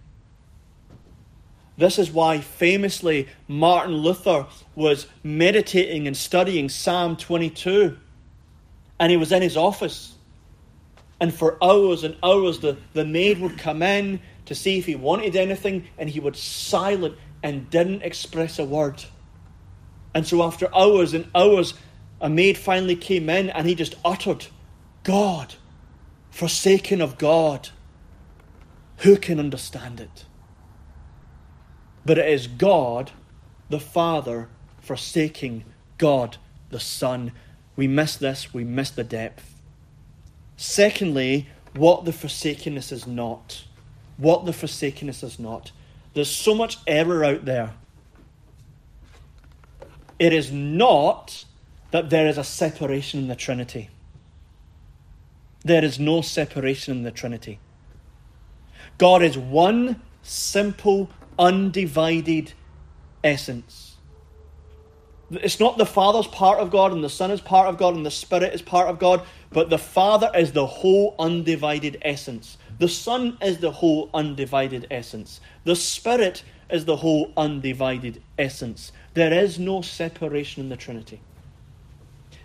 This 1.78 1.98
is 1.98 2.12
why 2.12 2.42
famously 2.42 3.30
Martin 3.48 3.96
Luther 3.96 4.48
was 4.76 5.08
meditating 5.24 6.08
and 6.08 6.18
studying 6.18 6.68
Psalm 6.68 7.16
22. 7.16 7.98
And 9.00 9.12
he 9.12 9.16
was 9.16 9.32
in 9.32 9.42
his 9.42 9.56
office. 9.56 10.16
And 11.22 11.34
for 11.34 11.58
hours 11.64 12.04
and 12.04 12.18
hours, 12.22 12.60
the, 12.60 12.76
the 12.92 13.06
maid 13.06 13.40
would 13.40 13.58
come 13.58 13.82
in 13.82 14.20
to 14.48 14.54
see 14.54 14.78
if 14.78 14.86
he 14.86 14.96
wanted 14.96 15.38
anything, 15.38 15.88
and 15.98 16.10
he 16.10 16.20
would 16.20 16.36
silent 16.36 17.16
and 17.42 17.70
didn't 17.70 18.02
express 18.02 18.60
a 18.60 18.66
word. 18.66 19.06
And 20.14 20.28
so, 20.28 20.44
after 20.44 20.68
hours 20.76 21.14
and 21.14 21.30
hours, 21.34 21.76
a 22.20 22.30
maid 22.30 22.58
finally 22.58 22.98
came 22.98 23.30
in 23.30 23.50
and 23.52 23.66
he 23.66 23.74
just 23.74 23.96
uttered, 24.04 24.48
God, 25.04 25.56
forsaken 26.30 27.00
of 27.00 27.18
God. 27.18 27.70
Who 28.98 29.18
can 29.18 29.40
understand 29.40 30.00
it? 30.00 30.26
But 32.06 32.18
it 32.18 32.30
is 32.30 32.48
God 32.48 33.12
the 33.70 33.80
Father 33.80 34.48
forsaking 34.80 35.66
God 35.98 36.38
the 36.70 36.80
Son. 36.80 37.32
We 37.76 37.88
miss 37.88 38.16
this, 38.16 38.54
we 38.54 38.64
miss 38.64 38.92
the 38.92 39.04
depth. 39.04 39.56
Secondly, 40.58 41.48
what 41.76 42.06
the 42.06 42.14
forsakenness 42.14 42.92
is 42.92 43.06
not. 43.06 43.66
What 44.18 44.46
the 44.46 44.54
forsakenness 44.54 45.24
is 45.24 45.40
not. 45.40 45.72
There's 46.14 46.34
so 46.34 46.56
much 46.56 46.78
error 46.88 47.26
out 47.26 47.46
there. 47.46 47.74
It 50.18 50.32
is 50.32 50.52
not 50.52 51.44
that 51.92 52.10
there 52.10 52.28
is 52.28 52.38
a 52.38 52.44
separation 52.44 53.20
in 53.20 53.28
the 53.28 53.36
Trinity. 53.36 53.90
There 55.64 55.84
is 55.84 56.00
no 56.00 56.22
separation 56.22 56.98
in 56.98 57.04
the 57.04 57.12
Trinity. 57.12 57.60
God 58.98 59.24
is 59.24 59.38
one 59.38 60.02
simple, 60.22 61.10
undivided 61.38 62.54
essence. 63.24 63.98
It's 65.32 65.60
not 65.60 65.78
the 65.78 65.86
Father's 65.86 66.28
part 66.28 66.60
of 66.60 66.72
God, 66.72 66.92
and 66.92 67.04
the 67.04 67.10
Son 67.10 67.32
is 67.32 67.42
part 67.42 67.68
of 67.68 67.78
God, 67.78 67.96
and 67.96 68.06
the 68.06 68.12
Spirit 68.12 68.54
is 68.54 68.62
part 68.62 68.88
of 68.88 69.00
God, 69.00 69.26
but 69.52 69.70
the 69.70 69.78
Father 69.78 70.30
is 70.36 70.52
the 70.52 70.68
whole 70.68 71.16
undivided 71.18 71.98
essence. 72.04 72.58
The 72.78 72.88
Son 72.88 73.38
is 73.42 73.58
the 73.58 73.72
whole 73.72 74.10
undivided 74.14 74.88
essence. 74.92 75.42
The 75.64 75.76
Spirit 75.76 76.44
is 76.70 76.86
the 76.86 76.98
whole 76.98 77.34
undivided 77.36 78.22
essence. 78.38 78.92
There 79.14 79.34
is 79.34 79.58
no 79.58 79.82
separation 79.82 80.62
in 80.62 80.70
the 80.70 80.78
Trinity. 80.78 81.22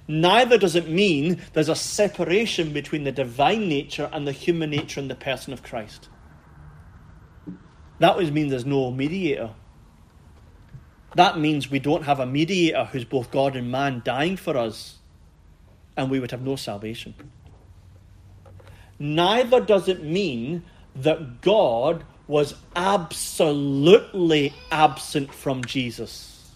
Neither 0.08 0.58
does 0.58 0.74
it 0.74 0.88
mean 0.88 1.40
there's 1.52 1.68
a 1.68 1.76
separation 1.76 2.72
between 2.72 3.04
the 3.04 3.12
divine 3.12 3.68
nature 3.68 4.08
and 4.12 4.26
the 4.26 4.32
human 4.32 4.70
nature 4.70 5.00
in 5.00 5.08
the 5.08 5.14
person 5.14 5.52
of 5.52 5.62
Christ. 5.62 6.08
That 8.00 8.16
would 8.16 8.32
mean 8.32 8.48
there's 8.48 8.66
no 8.66 8.90
mediator. 8.90 9.50
That 11.16 11.38
means 11.38 11.70
we 11.70 11.78
don't 11.78 12.04
have 12.04 12.18
a 12.18 12.26
mediator 12.26 12.86
who's 12.86 13.04
both 13.04 13.30
God 13.30 13.54
and 13.54 13.70
man 13.70 14.00
dying 14.04 14.36
for 14.36 14.56
us, 14.56 14.98
and 15.96 16.10
we 16.10 16.18
would 16.18 16.30
have 16.30 16.42
no 16.42 16.56
salvation. 16.56 17.14
Neither 18.98 19.60
does 19.60 19.86
it 19.88 20.02
mean 20.02 20.62
that 20.96 21.40
God 21.42 22.04
was 22.26 22.54
absolutely 22.74 24.54
absent 24.70 25.32
from 25.34 25.64
Jesus. 25.64 26.50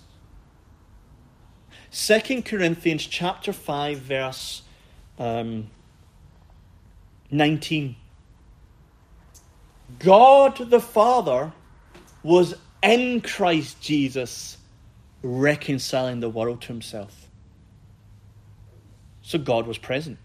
2 1.93 2.43
Corinthians 2.43 3.07
chapter 3.07 3.53
5 3.53 3.99
verse 3.99 4.63
um, 5.19 5.71
19 7.31 7.97
God 9.99 10.71
the 10.71 10.81
Father 10.81 11.53
was 12.23 12.55
in 12.83 13.21
Christ 13.21 13.81
Jesus 13.81 14.59
reconciling 15.23 16.21
the 16.21 16.29
world 16.29 16.61
to 16.63 16.69
himself. 16.69 17.29
So 19.23 19.39
God 19.39 19.67
was 19.67 19.79
present. 19.79 20.19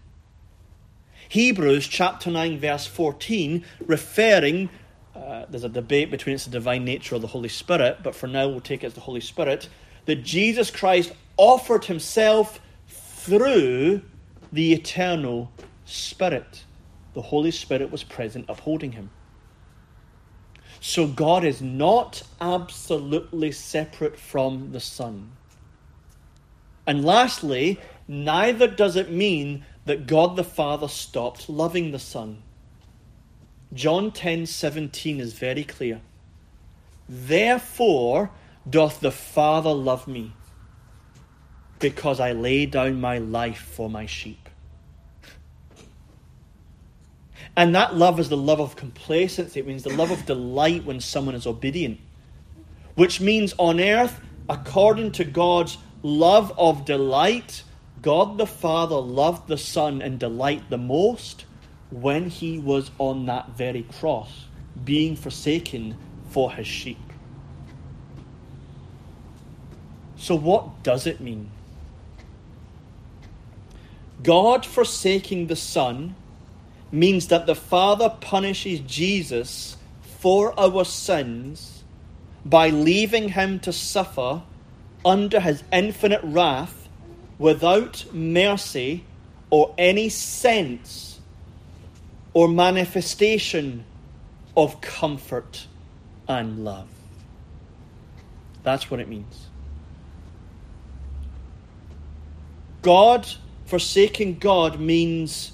Hebrews 1.28 1.86
chapter 1.86 2.30
9, 2.30 2.58
verse 2.58 2.86
14, 2.86 3.64
referring, 3.86 4.68
uh, 5.14 5.46
there's 5.48 5.64
a 5.64 5.68
debate 5.68 6.10
between 6.10 6.34
it's 6.34 6.44
the 6.44 6.50
divine 6.50 6.84
nature 6.84 7.14
or 7.14 7.18
the 7.18 7.26
Holy 7.26 7.48
Spirit, 7.48 7.98
but 8.02 8.14
for 8.14 8.26
now 8.26 8.48
we'll 8.48 8.60
take 8.60 8.82
it 8.82 8.88
as 8.88 8.94
the 8.94 9.00
Holy 9.00 9.20
Spirit, 9.20 9.68
that 10.06 10.24
Jesus 10.24 10.70
Christ 10.70 11.12
offered 11.36 11.84
himself 11.84 12.60
through 12.88 14.02
the 14.52 14.72
eternal 14.72 15.50
Spirit. 15.84 16.64
The 17.14 17.22
Holy 17.22 17.50
Spirit 17.50 17.90
was 17.90 18.02
present 18.02 18.46
upholding 18.48 18.92
him. 18.92 19.10
So 20.80 21.06
God 21.06 21.44
is 21.44 21.60
not 21.60 22.22
absolutely 22.40 23.52
separate 23.52 24.18
from 24.18 24.72
the 24.72 24.80
Son. 24.80 25.32
And 26.86 27.04
lastly, 27.04 27.78
neither 28.08 28.66
does 28.66 28.96
it 28.96 29.10
mean 29.10 29.64
that 29.84 30.06
God 30.06 30.36
the 30.36 30.44
Father 30.44 30.88
stopped 30.88 31.48
loving 31.48 31.92
the 31.92 31.98
Son. 31.98 32.42
John 33.72 34.10
10:17 34.10 35.20
is 35.20 35.34
very 35.34 35.64
clear. 35.64 36.00
Therefore 37.08 38.30
doth 38.68 39.00
the 39.00 39.12
Father 39.12 39.72
love 39.72 40.08
me, 40.08 40.32
because 41.78 42.20
I 42.20 42.32
lay 42.32 42.66
down 42.66 43.00
my 43.00 43.18
life 43.18 43.60
for 43.60 43.88
my 43.88 44.06
sheep. 44.06 44.39
And 47.60 47.74
that 47.74 47.94
love 47.94 48.18
is 48.18 48.30
the 48.30 48.38
love 48.38 48.58
of 48.58 48.74
complacency. 48.74 49.60
It 49.60 49.66
means 49.66 49.82
the 49.82 49.92
love 49.92 50.10
of 50.10 50.24
delight 50.24 50.86
when 50.86 50.98
someone 50.98 51.34
is 51.34 51.46
obedient. 51.46 52.00
Which 52.94 53.20
means 53.20 53.52
on 53.58 53.78
earth, 53.82 54.18
according 54.48 55.12
to 55.12 55.24
God's 55.26 55.76
love 56.02 56.54
of 56.56 56.86
delight, 56.86 57.62
God 58.00 58.38
the 58.38 58.46
Father 58.46 58.96
loved 58.96 59.46
the 59.46 59.58
Son 59.58 60.00
and 60.00 60.18
delight 60.18 60.70
the 60.70 60.78
most 60.78 61.44
when 61.90 62.30
he 62.30 62.58
was 62.58 62.90
on 62.96 63.26
that 63.26 63.50
very 63.50 63.82
cross, 63.82 64.46
being 64.82 65.14
forsaken 65.14 65.98
for 66.30 66.50
his 66.50 66.66
sheep. 66.66 67.12
So, 70.16 70.34
what 70.34 70.82
does 70.82 71.06
it 71.06 71.20
mean? 71.20 71.50
God 74.22 74.64
forsaking 74.64 75.48
the 75.48 75.56
Son 75.56 76.14
means 76.92 77.28
that 77.28 77.46
the 77.46 77.54
Father 77.54 78.10
punishes 78.20 78.80
Jesus 78.80 79.76
for 80.18 80.58
our 80.58 80.84
sins 80.84 81.84
by 82.44 82.70
leaving 82.70 83.30
him 83.30 83.60
to 83.60 83.72
suffer 83.72 84.42
under 85.04 85.40
his 85.40 85.62
infinite 85.72 86.20
wrath 86.22 86.88
without 87.38 88.04
mercy 88.12 89.04
or 89.50 89.74
any 89.78 90.08
sense 90.08 91.20
or 92.32 92.48
manifestation 92.48 93.84
of 94.56 94.80
comfort 94.80 95.66
and 96.28 96.64
love. 96.64 96.88
That's 98.62 98.90
what 98.90 99.00
it 99.00 99.08
means. 99.08 99.46
God, 102.82 103.26
forsaking 103.66 104.38
God, 104.38 104.80
means 104.80 105.52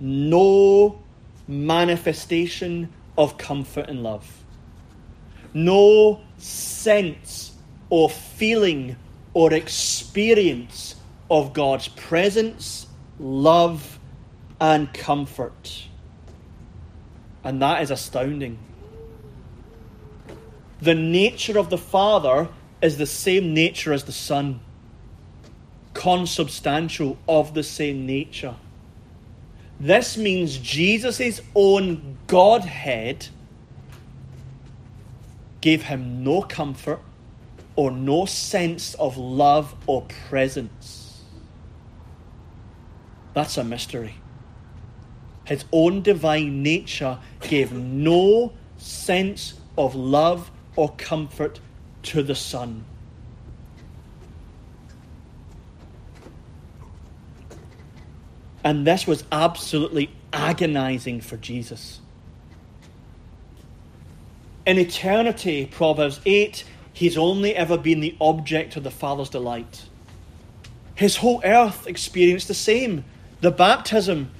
no 0.00 1.00
manifestation 1.46 2.92
of 3.16 3.36
comfort 3.36 3.88
and 3.88 4.02
love, 4.02 4.44
no 5.52 6.20
sense 6.38 7.52
or 7.90 8.08
feeling 8.08 8.96
or 9.34 9.52
experience 9.52 10.96
of 11.30 11.52
God's 11.52 11.88
presence, 11.88 12.86
love, 13.18 13.98
and 14.60 14.92
comfort. 14.92 15.86
And 17.44 17.62
that 17.62 17.82
is 17.82 17.90
astounding. 17.90 18.58
The 20.80 20.94
nature 20.94 21.58
of 21.58 21.70
the 21.70 21.78
Father 21.78 22.48
is 22.80 22.96
the 22.96 23.06
same 23.06 23.52
nature 23.52 23.92
as 23.92 24.04
the 24.04 24.12
Son, 24.12 24.60
consubstantial 25.92 27.18
of 27.28 27.54
the 27.54 27.62
same 27.62 28.06
nature. 28.06 28.56
This 29.80 30.18
means 30.18 30.58
Jesus' 30.58 31.40
own 31.54 32.18
Godhead 32.26 33.28
gave 35.62 35.84
him 35.84 36.22
no 36.22 36.42
comfort 36.42 37.00
or 37.76 37.90
no 37.90 38.26
sense 38.26 38.92
of 38.94 39.16
love 39.16 39.74
or 39.86 40.02
presence. 40.28 41.22
That's 43.32 43.56
a 43.56 43.64
mystery. 43.64 44.16
His 45.46 45.64
own 45.72 46.02
divine 46.02 46.62
nature 46.62 47.18
gave 47.40 47.72
no 47.72 48.52
sense 48.76 49.54
of 49.78 49.94
love 49.94 50.50
or 50.76 50.90
comfort 50.90 51.58
to 52.02 52.22
the 52.22 52.34
Son. 52.34 52.84
And 58.62 58.86
this 58.86 59.06
was 59.06 59.24
absolutely 59.32 60.10
agonizing 60.32 61.20
for 61.20 61.36
Jesus. 61.36 62.00
In 64.66 64.78
eternity, 64.78 65.66
Proverbs 65.66 66.20
8, 66.26 66.64
he's 66.92 67.16
only 67.16 67.56
ever 67.56 67.78
been 67.78 68.00
the 68.00 68.16
object 68.20 68.76
of 68.76 68.84
the 68.84 68.90
Father's 68.90 69.30
delight. 69.30 69.86
His 70.94 71.16
whole 71.16 71.40
earth 71.44 71.86
experienced 71.86 72.48
the 72.48 72.54
same 72.54 73.04
the 73.40 73.50
baptism, 73.50 74.30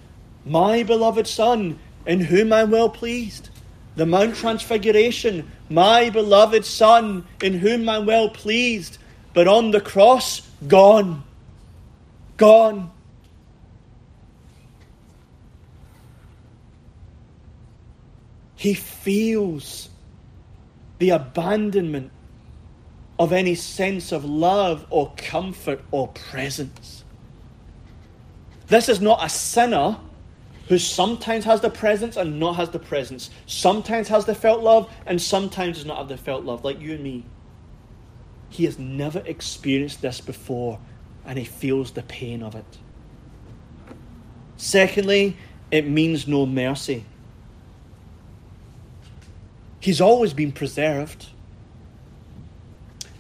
my 0.45 0.83
beloved 0.83 1.27
Son, 1.27 1.79
in 2.07 2.21
whom 2.21 2.53
I'm 2.53 2.71
well 2.71 2.91
pleased. 2.91 3.49
The 3.97 4.05
Mount 4.05 4.37
Transfiguration, 4.37 5.51
my 5.71 6.11
beloved 6.11 6.67
Son, 6.67 7.27
in 7.43 7.55
whom 7.55 7.89
I'm 7.89 8.05
well 8.05 8.29
pleased. 8.29 8.99
But 9.33 9.49
on 9.49 9.71
the 9.71 9.81
cross, 9.81 10.43
gone. 10.69 11.25
Gone. 12.37 12.91
He 18.61 18.75
feels 18.75 19.89
the 20.99 21.09
abandonment 21.09 22.11
of 23.19 23.33
any 23.33 23.55
sense 23.55 24.13
of 24.13 24.27
love 24.27 24.85
or 24.91 25.15
comfort 25.17 25.83
or 25.91 26.09
presence. 26.09 27.03
This 28.67 28.91
is 28.91 29.01
not 29.01 29.25
a 29.25 29.31
sinner 29.31 29.97
who 30.69 30.77
sometimes 30.77 31.47
has 31.47 31.63
the 31.63 31.71
presence 31.71 32.19
and 32.19 32.39
not 32.39 32.57
has 32.57 32.69
the 32.69 32.79
presence, 32.79 33.31
sometimes 33.47 34.09
has 34.09 34.27
the 34.27 34.35
felt 34.35 34.61
love 34.61 34.93
and 35.07 35.23
sometimes 35.23 35.79
does 35.79 35.87
not 35.87 35.97
have 35.97 36.09
the 36.09 36.19
felt 36.19 36.45
love, 36.45 36.63
like 36.63 36.79
you 36.83 36.93
and 36.93 37.03
me. 37.03 37.25
He 38.51 38.67
has 38.67 38.79
never 38.79 39.23
experienced 39.25 40.03
this 40.03 40.21
before 40.21 40.79
and 41.25 41.39
he 41.39 41.47
feels 41.47 41.93
the 41.93 42.03
pain 42.03 42.43
of 42.43 42.55
it. 42.55 42.79
Secondly, 44.59 45.39
it 45.71 45.89
means 45.89 46.29
no 46.29 46.45
mercy. 46.45 47.07
He's 49.81 50.01
always 50.01 50.35
been 50.35 50.53
preserved. 50.53 51.27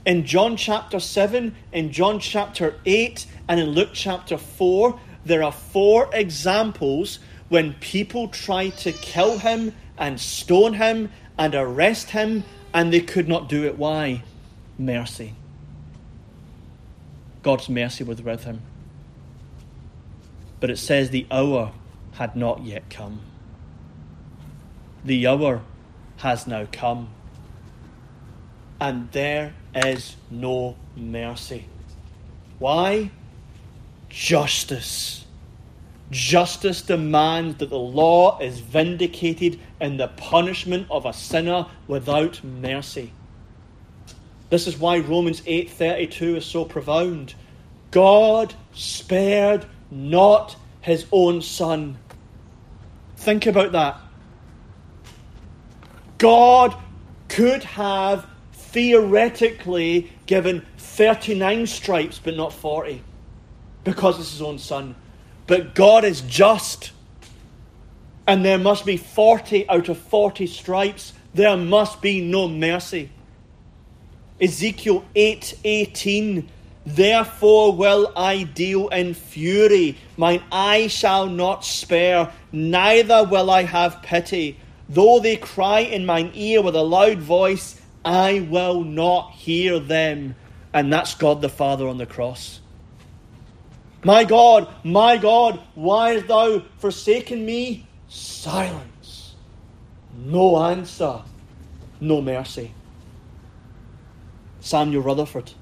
In 0.07 0.25
John 0.27 0.57
chapter 0.57 1.01
7, 1.01 1.55
in 1.73 1.93
John 1.93 2.21
chapter 2.21 2.75
8, 2.85 3.27
and 3.49 3.59
in 3.59 3.71
Luke 3.71 3.91
chapter 3.93 4.37
4, 4.37 4.99
there 5.25 5.43
are 5.43 5.53
four 5.53 6.09
examples 6.13 7.19
when 7.49 7.75
people 7.75 8.29
tried 8.29 8.77
to 8.79 8.93
kill 8.93 9.39
him 9.39 9.75
and 9.99 10.21
stone 10.21 10.75
him 10.75 11.11
and 11.39 11.55
arrest 11.55 12.11
him, 12.11 12.45
and 12.73 12.93
they 12.93 13.01
could 13.01 13.29
not 13.29 13.49
do 13.49 13.65
it. 13.65 13.77
Why? 13.77 14.23
Mercy. 14.79 15.35
God's 17.43 17.69
mercy 17.69 18.05
was 18.05 18.23
with 18.23 18.45
him. 18.45 18.61
But 20.61 20.71
it 20.71 20.77
says 20.77 21.11
the 21.11 21.27
hour 21.31 21.73
had 22.13 22.37
not 22.37 22.65
yet 22.65 22.91
come. 22.91 23.21
The 25.05 25.27
hour 25.27 25.63
has 26.21 26.47
now 26.47 26.67
come. 26.71 27.09
And 28.81 29.11
there 29.13 29.55
is 29.75 30.17
no 30.31 30.77
mercy. 30.97 31.67
Why? 32.59 33.11
Justice. 34.09 35.25
Justice 36.11 36.83
demands 36.83 37.59
that 37.59 37.71
the 37.71 37.79
law 37.79 38.39
is 38.41 38.61
vindicated 38.61 39.61
in 39.81 39.97
the 39.97 40.09
punishment 40.09 40.87
of 40.91 41.07
a 41.07 41.13
sinner 41.13 41.67
without 41.87 42.43
mercy. 42.43 43.13
This 44.49 44.67
is 44.67 44.77
why 44.77 44.99
Romans 44.99 45.43
8:32 45.47 46.37
is 46.37 46.45
so 46.45 46.65
profound. 46.65 47.35
God 47.93 48.55
spared 48.73 49.65
not 49.91 50.57
his 50.81 51.07
own 51.13 51.43
son. 51.43 51.99
Think 53.17 53.47
about 53.47 53.73
that. 53.73 54.01
God 56.21 56.77
could 57.29 57.65
have 57.65 58.27
theoretically 58.53 60.13
given 60.27 60.67
39 60.77 61.67
stripes 61.67 62.21
but 62.23 62.37
not 62.37 62.53
40 62.53 63.03
because 63.85 64.21
it's 64.21 64.33
his 64.33 64.43
own 64.43 64.59
son. 64.59 64.95
But 65.47 65.75
God 65.75 66.05
is 66.05 66.21
just. 66.21 66.93
And 68.27 68.45
there 68.45 68.59
must 68.59 68.85
be 68.85 68.99
40 68.99 69.69
out 69.71 69.89
of 69.89 69.97
40 69.97 70.47
stripes. 70.47 71.15
There 71.33 71.57
must 71.57 72.03
be 72.03 72.21
no 72.21 72.47
mercy. 72.47 73.11
Ezekiel 74.41 75.05
8:18 75.17 76.47
Therefore 76.85 77.73
will 77.75 78.13
I 78.15 78.43
deal 78.43 78.89
in 78.89 79.15
fury 79.15 79.97
mine 80.17 80.43
eye 80.53 80.87
shall 80.87 81.27
not 81.27 81.65
spare 81.65 82.33
neither 82.53 83.23
will 83.25 83.51
I 83.51 83.65
have 83.65 84.03
pity 84.03 84.59
Though 84.91 85.21
they 85.21 85.37
cry 85.37 85.81
in 85.81 86.05
mine 86.05 86.33
ear 86.35 86.63
with 86.63 86.75
a 86.75 86.83
loud 86.83 87.19
voice, 87.19 87.81
I 88.05 88.41
will 88.51 88.83
not 88.83 89.31
hear 89.31 89.79
them. 89.79 90.35
And 90.75 90.93
that's 90.93 91.15
God 91.15 91.41
the 91.43 91.49
Father 91.49 91.87
on 91.87 91.97
the 91.99 92.07
cross. 92.07 92.61
My 94.03 94.25
God, 94.25 94.67
my 94.83 95.17
God, 95.17 95.61
why 95.77 96.15
hast 96.15 96.27
thou 96.27 96.63
forsaken 96.79 97.47
me? 97.47 97.87
Silence. 98.09 99.37
No 100.17 100.61
answer. 100.61 101.23
No 102.01 102.21
mercy. 102.21 102.73
Samuel 104.59 105.03
Rutherford. 105.03 105.53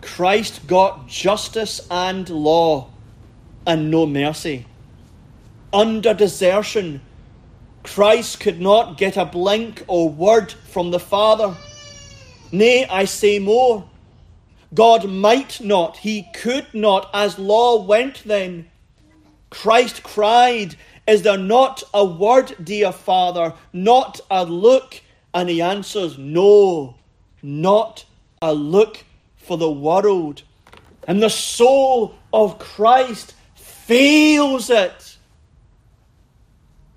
Christ 0.00 0.66
got 0.66 1.06
justice 1.06 1.86
and 1.90 2.30
law 2.30 2.88
and 3.66 3.90
no 3.90 4.06
mercy. 4.06 4.64
Under 5.70 6.14
desertion 6.14 7.02
Christ 7.86 8.40
could 8.40 8.60
not 8.60 8.98
get 8.98 9.16
a 9.16 9.24
blink 9.24 9.84
or 9.86 10.08
word 10.08 10.50
from 10.50 10.90
the 10.90 10.98
Father. 10.98 11.56
Nay, 12.50 12.84
I 12.84 13.04
say 13.04 13.38
more. 13.38 13.88
God 14.74 15.08
might 15.08 15.60
not, 15.60 15.98
he 15.98 16.26
could 16.34 16.66
not, 16.74 17.08
as 17.14 17.38
law 17.38 17.80
went 17.80 18.24
then. 18.26 18.68
Christ 19.50 20.02
cried, 20.02 20.74
Is 21.06 21.22
there 21.22 21.38
not 21.38 21.84
a 21.94 22.04
word, 22.04 22.56
dear 22.62 22.90
Father, 22.90 23.54
not 23.72 24.20
a 24.30 24.44
look, 24.44 25.00
And 25.32 25.48
he 25.48 25.62
answers, 25.62 26.18
No, 26.18 26.96
not 27.40 28.04
a 28.42 28.52
look 28.52 29.04
for 29.36 29.56
the 29.56 29.70
world. 29.70 30.42
And 31.06 31.22
the 31.22 31.30
soul 31.30 32.16
of 32.32 32.58
Christ 32.58 33.34
feels 33.54 34.70
it. 34.70 35.05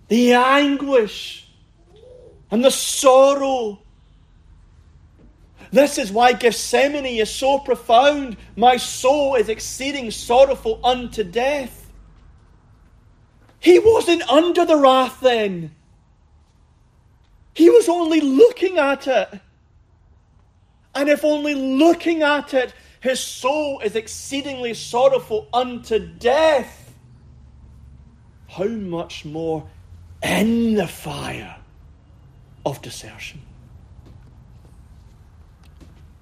The 0.10 0.34
anguish 0.34 1.48
and 2.52 2.66
the 2.66 2.72
sorrow. 2.72 3.80
This 5.72 5.98
is 6.00 6.12
why 6.12 6.34
Gethsemane 6.34 7.06
is 7.06 7.30
so 7.30 7.60
profound. 7.60 8.36
My 8.56 8.78
soul 8.78 9.36
is 9.36 9.50
exceeding 9.50 10.10
sorrowful 10.10 10.80
unto 10.84 11.24
death. 11.24 11.92
He 13.60 13.78
wasn't 13.78 14.28
under 14.30 14.66
the 14.66 14.78
wrath 14.78 15.20
then. 15.22 15.76
He 17.54 17.70
was 17.70 17.88
only 17.88 18.20
looking 18.20 18.78
at 18.78 19.08
it. 19.08 19.40
And 20.96 21.08
if 21.08 21.24
only 21.24 21.54
looking 21.54 22.24
at 22.24 22.54
it, 22.54 22.74
his 23.02 23.20
soul 23.20 23.80
is 23.82 23.96
exceedingly 23.96 24.74
sorrowful 24.74 25.48
unto 25.54 26.00
death, 26.00 26.94
how 28.48 28.68
much 28.68 29.24
more 29.24 29.70
in 30.22 30.76
the 30.76 30.88
fire 30.88 31.58
of 32.66 32.82
desertion? 32.82 33.42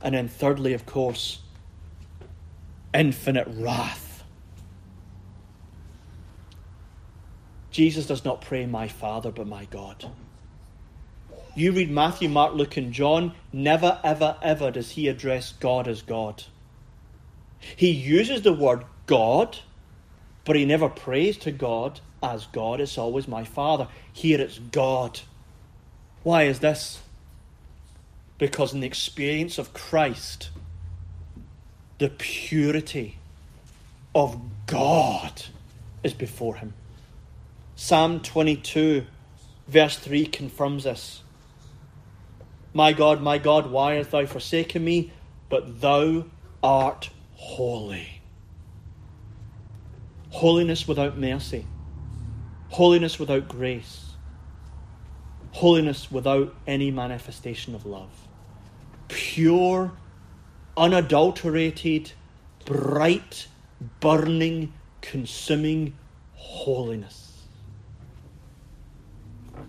And 0.01 0.13
then, 0.13 0.27
thirdly, 0.27 0.73
of 0.73 0.85
course, 0.85 1.41
infinite 2.93 3.47
wrath. 3.49 4.23
Jesus 7.71 8.07
does 8.07 8.23
not 8.25 8.41
pray, 8.41 8.65
My 8.65 8.87
Father, 8.87 9.31
but 9.31 9.47
my 9.47 9.65
God. 9.65 10.09
You 11.55 11.71
read 11.71 11.89
Matthew, 11.89 12.29
Mark, 12.29 12.53
Luke, 12.53 12.77
and 12.77 12.93
John, 12.93 13.33
never, 13.51 13.99
ever, 14.03 14.37
ever 14.41 14.71
does 14.71 14.91
he 14.91 15.07
address 15.07 15.53
God 15.59 15.87
as 15.87 16.03
God. 16.03 16.43
He 17.75 17.89
uses 17.89 18.43
the 18.43 18.53
word 18.53 18.85
God, 19.07 19.57
but 20.45 20.55
he 20.55 20.65
never 20.65 20.87
prays 20.87 21.37
to 21.37 21.51
God 21.51 21.99
as 22.21 22.45
God. 22.47 22.79
It's 22.81 22.97
always 22.97 23.27
my 23.27 23.43
Father. 23.43 23.87
Here 24.11 24.39
it's 24.41 24.59
God. 24.59 25.19
Why 26.23 26.43
is 26.43 26.59
this? 26.59 27.01
Because 28.37 28.73
in 28.73 28.81
the 28.81 28.87
experience 28.87 29.57
of 29.57 29.73
Christ, 29.73 30.49
the 31.97 32.09
purity 32.09 33.17
of 34.13 34.39
God 34.67 35.43
is 36.03 36.13
before 36.13 36.55
him. 36.55 36.73
Psalm 37.75 38.19
22, 38.19 39.05
verse 39.67 39.97
3 39.97 40.25
confirms 40.27 40.83
this. 40.83 41.21
My 42.73 42.93
God, 42.93 43.21
my 43.21 43.37
God, 43.37 43.71
why 43.71 43.95
hast 43.95 44.11
thou 44.11 44.25
forsaken 44.25 44.83
me? 44.83 45.11
But 45.49 45.81
thou 45.81 46.25
art 46.61 47.09
holy. 47.35 48.21
Holiness 50.29 50.87
without 50.87 51.17
mercy. 51.17 51.65
Holiness 52.69 53.19
without 53.19 53.47
grace. 53.47 54.11
Holiness 55.51 56.11
without 56.11 56.53
any 56.65 56.91
manifestation 56.91 57.73
of 57.73 57.85
love. 57.85 58.27
Pure, 59.07 59.93
unadulterated, 60.75 62.11
bright, 62.65 63.47
burning, 63.99 64.73
consuming 65.01 65.95
holiness. 66.33 67.43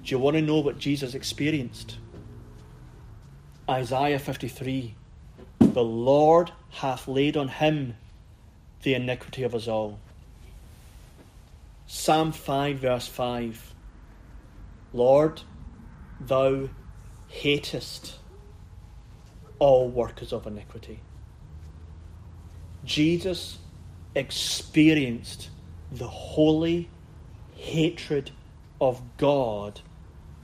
Do 0.03 0.15
you 0.15 0.19
want 0.19 0.37
to 0.37 0.43
know 0.43 0.59
what 0.59 0.79
Jesus 0.79 1.15
experienced? 1.15 1.99
Isaiah 3.69 4.19
53 4.19 4.95
The 5.59 5.85
Lord 5.85 6.53
hath 6.71 7.07
laid 7.07 7.37
on 7.37 7.49
him 7.49 7.97
the 8.83 8.95
iniquity 8.95 9.43
of 9.43 9.55
us 9.55 9.69
all. 9.69 9.99
Psalm 11.91 12.33
5, 12.33 12.81
verse 12.81 13.09
5 13.09 13.75
Lord, 14.93 15.41
thou 16.21 16.69
hatest 17.29 18.17
all 19.59 19.89
workers 19.89 20.35
of 20.35 20.47
iniquity. 20.47 21.01
Jesus 22.85 23.59
experienced 24.15 25.49
the 25.91 26.07
holy 26.07 26.91
hatred 27.55 28.33
of 28.83 29.01
God 29.17 29.81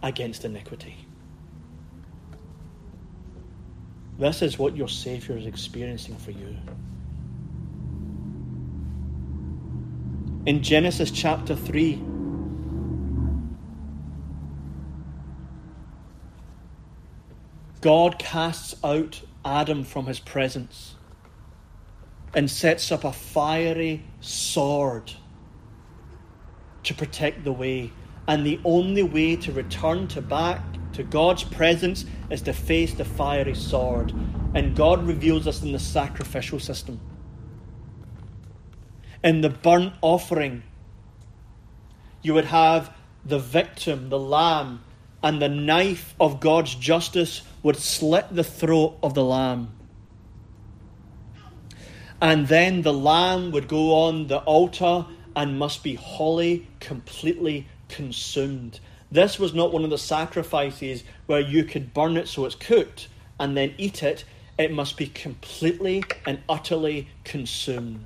against 0.03 0.47
iniquity. 0.47 0.97
This 4.19 4.41
is 4.41 4.59
what 4.59 4.77
your 4.77 4.89
Savior 4.89 5.37
is 5.37 5.45
experiencing 5.45 6.17
for 6.17 6.31
you. 6.31 6.57
In 10.47 10.63
Genesis 10.63 11.11
chapter 11.11 11.57
3, 11.57 12.03
God 17.81 18.19
casts 18.19 18.75
out 18.85 19.23
Adam 19.43 19.85
from 19.85 20.05
his 20.05 20.21
presence 20.21 20.97
and 22.35 22.51
sets 22.51 22.93
up 22.93 23.05
a 23.05 23.13
fiery 23.13 24.05
sword 24.21 25.13
to 26.83 26.93
protect 26.93 27.45
the 27.45 27.53
way. 27.53 27.91
And 28.29 28.45
the 28.45 28.61
only 28.67 29.03
way 29.03 29.37
to 29.37 29.53
return 29.53 30.09
to 30.09 30.21
back 30.21 30.61
to 30.93 31.05
God's 31.05 31.45
presence 31.45 32.05
is 32.29 32.43
to 32.43 32.53
face 32.53 32.93
the 32.93 33.05
fiery 33.07 33.55
sword. 33.55 34.13
And 34.55 34.77
God 34.77 35.07
reveals 35.07 35.47
us 35.47 35.63
in 35.63 35.73
the 35.73 35.79
sacrificial 35.79 36.61
system. 36.61 37.01
In 39.25 39.41
the 39.41 39.49
burnt 39.49 39.95
offering, 40.03 40.65
you 42.21 42.35
would 42.35 42.45
have 42.45 42.95
the 43.25 43.39
victim, 43.39 44.11
the 44.11 44.19
lamb, 44.19 44.85
and 45.23 45.41
the 45.41 45.49
knife 45.49 46.15
of 46.21 46.41
God's 46.41 46.75
justice 46.75 47.41
would 47.63 47.77
slit 47.77 48.27
the 48.31 48.45
throat 48.45 48.99
of 49.03 49.15
the 49.15 49.25
lamb. 49.25 49.73
And 52.21 52.49
then 52.49 52.83
the 52.83 52.93
lamb 52.93 53.51
would 53.53 53.67
go 53.67 53.95
on 53.95 54.27
the 54.27 54.41
altar 54.41 55.07
and 55.35 55.59
must 55.59 55.83
be 55.83 55.95
wholly, 55.95 56.69
completely 56.79 57.67
consumed. 57.89 58.79
This 59.11 59.39
was 59.39 59.55
not 59.55 59.73
one 59.73 59.85
of 59.85 59.91
the 59.91 59.97
sacrifices 59.97 61.03
where 61.25 61.41
you 61.41 61.65
could 61.65 61.95
burn 61.95 62.19
it 62.19 62.29
so 62.29 62.45
it's 62.45 62.55
cooked 62.55 63.09
and 63.41 63.57
then 63.57 63.75
eat 63.79 64.03
it. 64.03 64.27
It 64.59 64.71
must 64.71 64.99
be 64.99 65.07
completely 65.07 66.05
and 66.27 66.43
utterly 66.47 67.09
consumed. 67.25 68.05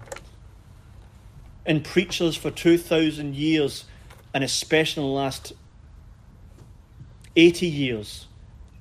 And 1.69 1.85
preachers 1.85 2.35
for 2.35 2.51
2,000 2.51 3.37
years, 3.37 3.85
and 4.33 4.43
especially 4.43 5.05
in 5.05 5.11
the 5.11 5.15
last 5.15 5.53
80 7.37 7.67
years, 7.67 8.27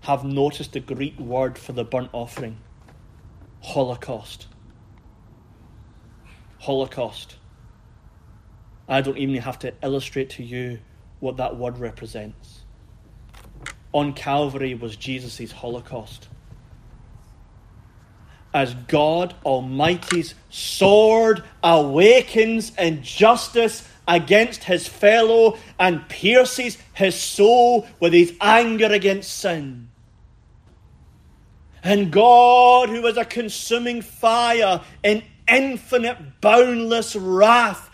have 0.02 0.24
noticed 0.24 0.72
the 0.72 0.80
Greek 0.80 1.20
word 1.20 1.58
for 1.58 1.74
the 1.74 1.84
burnt 1.84 2.10
offering 2.14 2.58
Holocaust. 3.62 4.48
Holocaust. 6.60 7.36
I 8.88 9.02
don't 9.02 9.18
even 9.18 9.36
have 9.42 9.60
to 9.60 9.74
illustrate 9.84 10.30
to 10.32 10.44
you 10.44 10.80
what 11.20 11.36
that 11.38 11.58
word 11.58 11.80
represents. 11.80 12.62
On 13.92 14.14
Calvary 14.14 14.74
was 14.76 14.96
Jesus' 14.96 15.52
Holocaust. 15.52 16.30
As 18.54 18.74
God 18.74 19.36
Almighty's 19.46 20.34
sword 20.50 21.44
awakens 21.64 22.72
injustice 22.78 23.88
against 24.08 24.64
his 24.64 24.88
fellow 24.88 25.58
and 25.80 26.08
pierces 26.08 26.78
his 26.94 27.16
soul 27.16 27.88
with 28.00 28.14
his 28.14 28.34
anger 28.40 28.88
against 28.88 29.38
sin. 29.38 29.90
And 31.84 32.12
God, 32.12 32.90
who 32.90 33.06
is 33.06 33.18
a 33.18 33.26
consuming 33.26 34.02
fire 34.02 34.82
in 35.04 35.24
infinite, 35.48 36.42
boundless 36.42 37.16
wrath, 37.16 37.90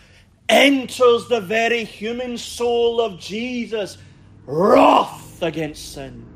enters 0.48 1.28
the 1.28 1.40
very 1.40 1.84
human 1.84 2.38
soul 2.38 3.00
of 3.00 3.18
Jesus, 3.18 3.98
wrath 4.46 5.42
against 5.42 5.92
sin. 5.92 6.33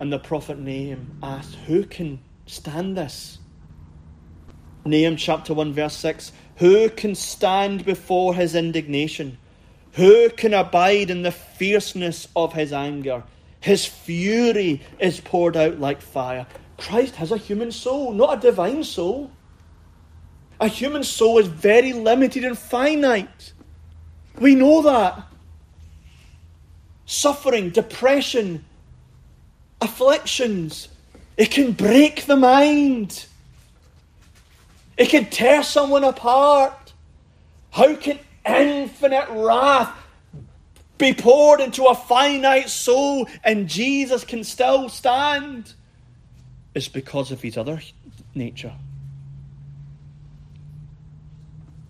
And 0.00 0.12
the 0.12 0.18
prophet 0.18 0.58
Nahum 0.58 1.18
asked, 1.22 1.54
Who 1.66 1.84
can 1.84 2.20
stand 2.46 2.96
this? 2.96 3.38
Nahum 4.84 5.16
chapter 5.16 5.54
1, 5.54 5.72
verse 5.72 5.96
6 5.96 6.32
Who 6.56 6.90
can 6.90 7.14
stand 7.14 7.84
before 7.84 8.34
his 8.34 8.54
indignation? 8.54 9.38
Who 9.92 10.28
can 10.30 10.52
abide 10.54 11.10
in 11.10 11.22
the 11.22 11.30
fierceness 11.30 12.28
of 12.34 12.52
his 12.52 12.72
anger? 12.72 13.22
His 13.60 13.86
fury 13.86 14.82
is 14.98 15.20
poured 15.20 15.56
out 15.56 15.78
like 15.78 16.02
fire. 16.02 16.46
Christ 16.76 17.16
has 17.16 17.30
a 17.30 17.36
human 17.36 17.70
soul, 17.70 18.12
not 18.12 18.38
a 18.38 18.40
divine 18.40 18.84
soul. 18.84 19.30
A 20.60 20.68
human 20.68 21.04
soul 21.04 21.38
is 21.38 21.46
very 21.46 21.92
limited 21.92 22.44
and 22.44 22.58
finite. 22.58 23.52
We 24.38 24.54
know 24.54 24.82
that. 24.82 25.24
suffering, 27.06 27.70
depression, 27.70 28.64
afflictions. 29.84 30.88
It 31.36 31.50
can 31.50 31.72
break 31.72 32.24
the 32.26 32.36
mind. 32.36 33.26
It 34.96 35.08
can 35.08 35.26
tear 35.26 35.62
someone 35.62 36.04
apart. 36.04 36.92
How 37.70 37.94
can 37.96 38.18
infinite 38.46 39.28
wrath 39.30 39.92
be 40.98 41.12
poured 41.12 41.60
into 41.60 41.84
a 41.84 41.94
finite 41.94 42.70
soul 42.70 43.28
and 43.42 43.68
Jesus 43.68 44.24
can 44.24 44.44
still 44.44 44.88
stand? 44.88 45.74
It's 46.74 46.88
because 46.88 47.30
of 47.30 47.40
his 47.40 47.56
other 47.56 47.80
nature. 48.34 48.74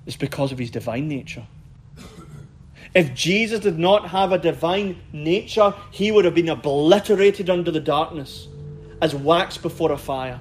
It's 0.07 0.17
because 0.17 0.53
of 0.53 0.59
his 0.59 0.71
divine 0.71 1.09
nature. 1.09 1.47
If 2.95 3.13
Jesus 3.13 3.61
did 3.61 3.79
not 3.79 4.09
have 4.09 4.31
a 4.31 4.39
divine 4.39 5.01
nature, 5.13 5.75
he 5.91 6.13
would 6.13 6.25
have 6.25 6.35
been 6.35 6.49
obliterated 6.49 7.51
under 7.51 7.73
the 7.73 7.81
darkness 7.81 8.47
as 9.03 9.15
wax 9.15 9.59
before 9.59 9.91
a 9.91 9.99
fire. 9.99 10.41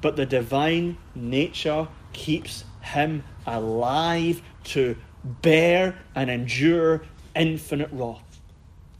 But 0.00 0.16
the 0.16 0.26
divine 0.26 0.98
nature 1.14 1.86
keeps 2.12 2.64
him 2.82 3.22
alive 3.46 4.42
to 4.64 4.96
bear 5.24 5.96
and 6.14 6.28
endure 6.28 7.02
infinite 7.34 7.90
wrath. 7.92 8.22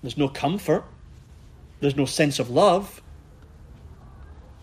There's 0.03 0.17
no 0.17 0.29
comfort, 0.29 0.85
there's 1.81 1.97
no 1.97 2.05
sense 2.05 2.39
of 2.39 2.51
love. 2.51 3.03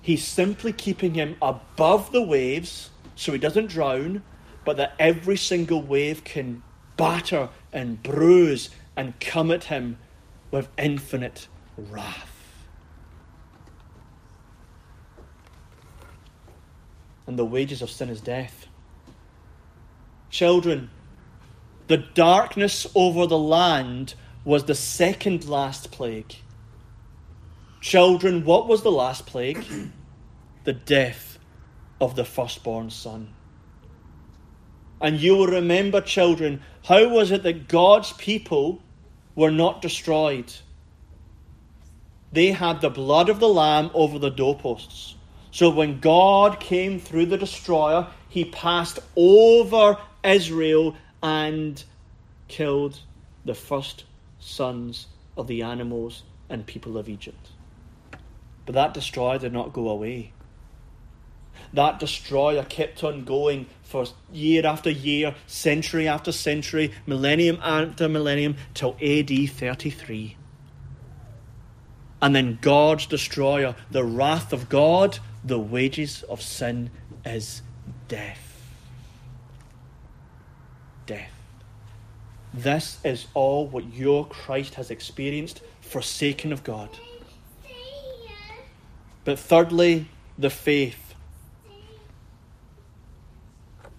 He's 0.01 0.23
simply 0.23 0.73
keeping 0.73 1.13
him 1.13 1.35
above 1.41 2.11
the 2.11 2.21
waves 2.21 2.89
so 3.15 3.31
he 3.31 3.37
doesn't 3.37 3.67
drown 3.67 4.23
but 4.65 4.77
that 4.77 4.93
every 4.99 5.37
single 5.37 5.81
wave 5.81 6.23
can 6.23 6.63
batter 6.97 7.49
and 7.71 8.01
bruise 8.01 8.69
and 8.95 9.19
come 9.19 9.51
at 9.51 9.65
him 9.65 9.97
with 10.51 10.69
infinite 10.77 11.47
wrath. 11.77 12.29
And 17.25 17.39
the 17.39 17.45
wages 17.45 17.81
of 17.81 17.89
sin 17.89 18.09
is 18.09 18.21
death. 18.21 18.67
Children, 20.29 20.89
the 21.87 21.97
darkness 21.97 22.87
over 22.95 23.27
the 23.27 23.37
land 23.37 24.15
was 24.45 24.65
the 24.65 24.75
second 24.75 25.47
last 25.47 25.91
plague. 25.91 26.35
Children, 27.81 28.45
what 28.45 28.67
was 28.67 28.83
the 28.83 28.91
last 28.91 29.25
plague? 29.25 29.63
the 30.63 30.73
death 30.73 31.37
of 31.99 32.15
the 32.15 32.25
firstborn 32.25 32.89
son. 32.89 33.33
And 35.03 35.19
you 35.19 35.35
will 35.35 35.47
remember, 35.47 35.99
children, 35.99 36.61
how 36.85 37.09
was 37.09 37.29
it 37.29 37.43
that 37.43 37.67
God's 37.67 38.13
people 38.13 38.81
were 39.35 39.51
not 39.51 39.81
destroyed? 39.81 40.53
They 42.31 42.53
had 42.53 42.79
the 42.79 42.89
blood 42.89 43.27
of 43.27 43.41
the 43.41 43.49
Lamb 43.49 43.91
over 43.93 44.17
the 44.17 44.29
doorposts. 44.29 45.15
So 45.51 45.69
when 45.69 45.99
God 45.99 46.61
came 46.61 47.01
through 47.01 47.25
the 47.25 47.37
destroyer, 47.37 48.07
he 48.29 48.45
passed 48.45 48.97
over 49.17 49.97
Israel 50.23 50.95
and 51.21 51.83
killed 52.47 53.01
the 53.43 53.53
first 53.53 54.05
sons 54.39 55.07
of 55.35 55.47
the 55.47 55.63
animals 55.63 56.23
and 56.47 56.65
people 56.65 56.97
of 56.97 57.09
Egypt. 57.09 57.49
But 58.65 58.75
that 58.75 58.93
destroyer 58.93 59.37
did 59.37 59.51
not 59.51 59.73
go 59.73 59.89
away 59.89 60.31
that 61.73 61.99
destroyer 61.99 62.63
kept 62.63 63.03
on 63.03 63.23
going 63.23 63.65
for 63.93 64.07
year 64.31 64.65
after 64.65 64.89
year, 64.89 65.35
century 65.45 66.07
after 66.07 66.31
century, 66.31 66.91
millennium 67.05 67.59
after 67.61 68.09
millennium, 68.09 68.55
till 68.73 68.97
AD 68.99 69.29
33. 69.29 70.35
And 72.19 72.35
then 72.35 72.57
God's 72.59 73.05
destroyer, 73.05 73.75
the 73.91 74.03
wrath 74.03 74.51
of 74.51 74.67
God, 74.67 75.19
the 75.43 75.59
wages 75.59 76.23
of 76.23 76.41
sin 76.41 76.89
is 77.23 77.61
death. 78.07 78.63
Death. 81.05 81.29
This 82.51 82.97
is 83.03 83.27
all 83.35 83.67
what 83.67 83.93
your 83.93 84.25
Christ 84.25 84.73
has 84.73 84.89
experienced, 84.89 85.61
forsaken 85.81 86.51
of 86.51 86.63
God. 86.63 86.89
But 89.23 89.37
thirdly, 89.37 90.07
the 90.39 90.49
faith 90.49 91.02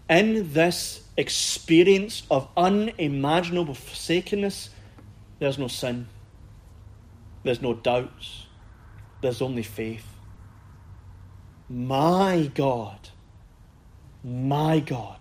in 0.09 0.53
this 0.53 1.03
experience 1.17 2.23
of 2.31 2.49
unimaginable 2.57 3.75
forsakenness, 3.75 4.71
there's 5.39 5.59
no 5.59 5.69
sin, 5.69 6.09
there's 7.43 7.63
no 7.63 7.75
doubts, 7.75 8.47
there's 9.21 9.41
only 9.41 9.63
faith. 9.63 10.07
My 11.69 12.51
God, 12.55 13.09
my 14.23 14.81
God. 14.81 15.19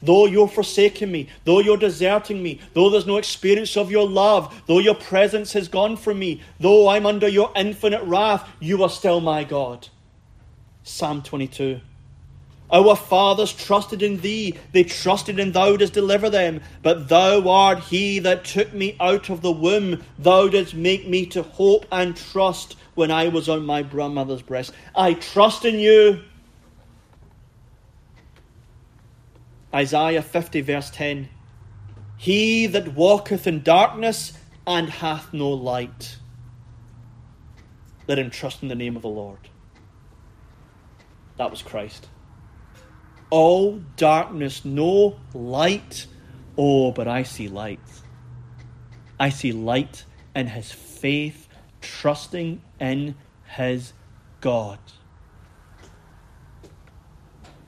Though 0.00 0.26
you're 0.26 0.48
forsaking 0.48 1.10
me, 1.10 1.28
though 1.44 1.60
you're 1.60 1.78
deserting 1.78 2.42
me, 2.42 2.60
though 2.74 2.90
there's 2.90 3.06
no 3.06 3.16
experience 3.16 3.74
of 3.76 3.90
your 3.90 4.06
love, 4.06 4.62
though 4.66 4.78
your 4.78 4.94
presence 4.94 5.54
has 5.54 5.66
gone 5.66 5.96
from 5.96 6.18
me, 6.18 6.42
though 6.60 6.88
I'm 6.88 7.06
under 7.06 7.26
your 7.26 7.50
infinite 7.56 8.02
wrath, 8.02 8.46
you 8.60 8.82
are 8.82 8.90
still 8.90 9.20
my 9.20 9.44
God. 9.44 9.88
Psalm 10.82 11.22
22. 11.22 11.80
Our 12.70 12.96
fathers 12.96 13.52
trusted 13.52 14.02
in 14.02 14.20
thee, 14.20 14.58
they 14.72 14.84
trusted 14.84 15.38
in 15.38 15.52
thou 15.52 15.76
didst 15.76 15.92
deliver 15.92 16.30
them. 16.30 16.62
But 16.82 17.08
thou 17.08 17.48
art 17.48 17.80
he 17.80 18.18
that 18.20 18.44
took 18.44 18.72
me 18.72 18.96
out 18.98 19.28
of 19.28 19.42
the 19.42 19.52
womb. 19.52 20.02
Thou 20.18 20.48
didst 20.48 20.74
make 20.74 21.06
me 21.06 21.26
to 21.26 21.42
hope 21.42 21.86
and 21.92 22.16
trust 22.16 22.76
when 22.94 23.10
I 23.10 23.28
was 23.28 23.48
on 23.48 23.66
my 23.66 23.82
grandmother's 23.82 24.42
breast. 24.42 24.72
I 24.94 25.14
trust 25.14 25.64
in 25.64 25.78
you. 25.78 26.22
Isaiah 29.74 30.22
50, 30.22 30.60
verse 30.62 30.90
10 30.90 31.28
He 32.16 32.66
that 32.66 32.94
walketh 32.94 33.46
in 33.46 33.62
darkness 33.62 34.32
and 34.66 34.88
hath 34.88 35.34
no 35.34 35.50
light, 35.50 36.16
let 38.08 38.18
him 38.18 38.30
trust 38.30 38.62
in 38.62 38.68
the 38.68 38.74
name 38.74 38.96
of 38.96 39.02
the 39.02 39.08
Lord. 39.08 39.50
That 41.36 41.50
was 41.50 41.60
Christ 41.60 42.08
all 43.34 43.80
darkness, 43.96 44.64
no 44.64 45.16
light. 45.34 46.06
Oh, 46.56 46.92
but 46.92 47.08
I 47.08 47.24
see 47.24 47.48
light. 47.48 47.80
I 49.18 49.30
see 49.30 49.50
light 49.50 50.04
in 50.36 50.46
his 50.46 50.70
faith, 50.70 51.48
trusting 51.80 52.62
in 52.78 53.16
his 53.56 53.92
God. 54.40 54.78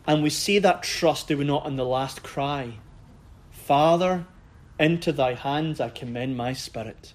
And 0.06 0.22
we 0.22 0.30
see 0.30 0.60
that 0.60 0.84
trust, 0.84 1.26
do 1.26 1.36
we 1.36 1.44
not, 1.44 1.66
in 1.66 1.74
the 1.74 1.84
last 1.84 2.22
cry? 2.22 2.74
Father, 3.50 4.24
into 4.78 5.10
thy 5.10 5.34
hands 5.34 5.80
I 5.80 5.88
commend 5.88 6.36
my 6.36 6.52
spirit. 6.52 7.12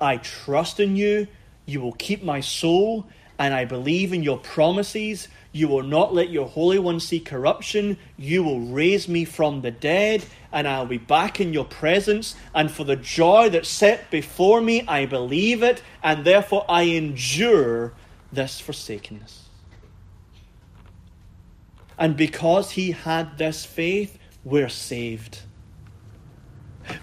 I 0.00 0.18
trust 0.18 0.78
in 0.78 0.94
you. 0.94 1.26
You 1.66 1.80
will 1.80 1.94
keep 1.94 2.22
my 2.22 2.38
soul, 2.38 3.08
and 3.36 3.52
I 3.52 3.64
believe 3.64 4.12
in 4.12 4.22
your 4.22 4.38
promises. 4.38 5.26
You 5.52 5.66
will 5.66 5.82
not 5.82 6.14
let 6.14 6.30
your 6.30 6.46
Holy 6.46 6.78
One 6.78 7.00
see 7.00 7.18
corruption. 7.18 7.98
You 8.16 8.44
will 8.44 8.60
raise 8.60 9.08
me 9.08 9.24
from 9.24 9.62
the 9.62 9.72
dead, 9.72 10.24
and 10.52 10.68
I'll 10.68 10.86
be 10.86 10.98
back 10.98 11.40
in 11.40 11.52
your 11.52 11.64
presence. 11.64 12.36
And 12.54 12.70
for 12.70 12.84
the 12.84 12.96
joy 12.96 13.50
that's 13.50 13.68
set 13.68 14.10
before 14.10 14.60
me, 14.60 14.84
I 14.86 15.06
believe 15.06 15.62
it, 15.62 15.82
and 16.02 16.24
therefore 16.24 16.64
I 16.68 16.82
endure 16.82 17.92
this 18.32 18.60
forsakenness. 18.60 19.48
And 21.98 22.16
because 22.16 22.70
he 22.70 22.92
had 22.92 23.36
this 23.36 23.64
faith, 23.64 24.18
we're 24.44 24.68
saved. 24.68 25.40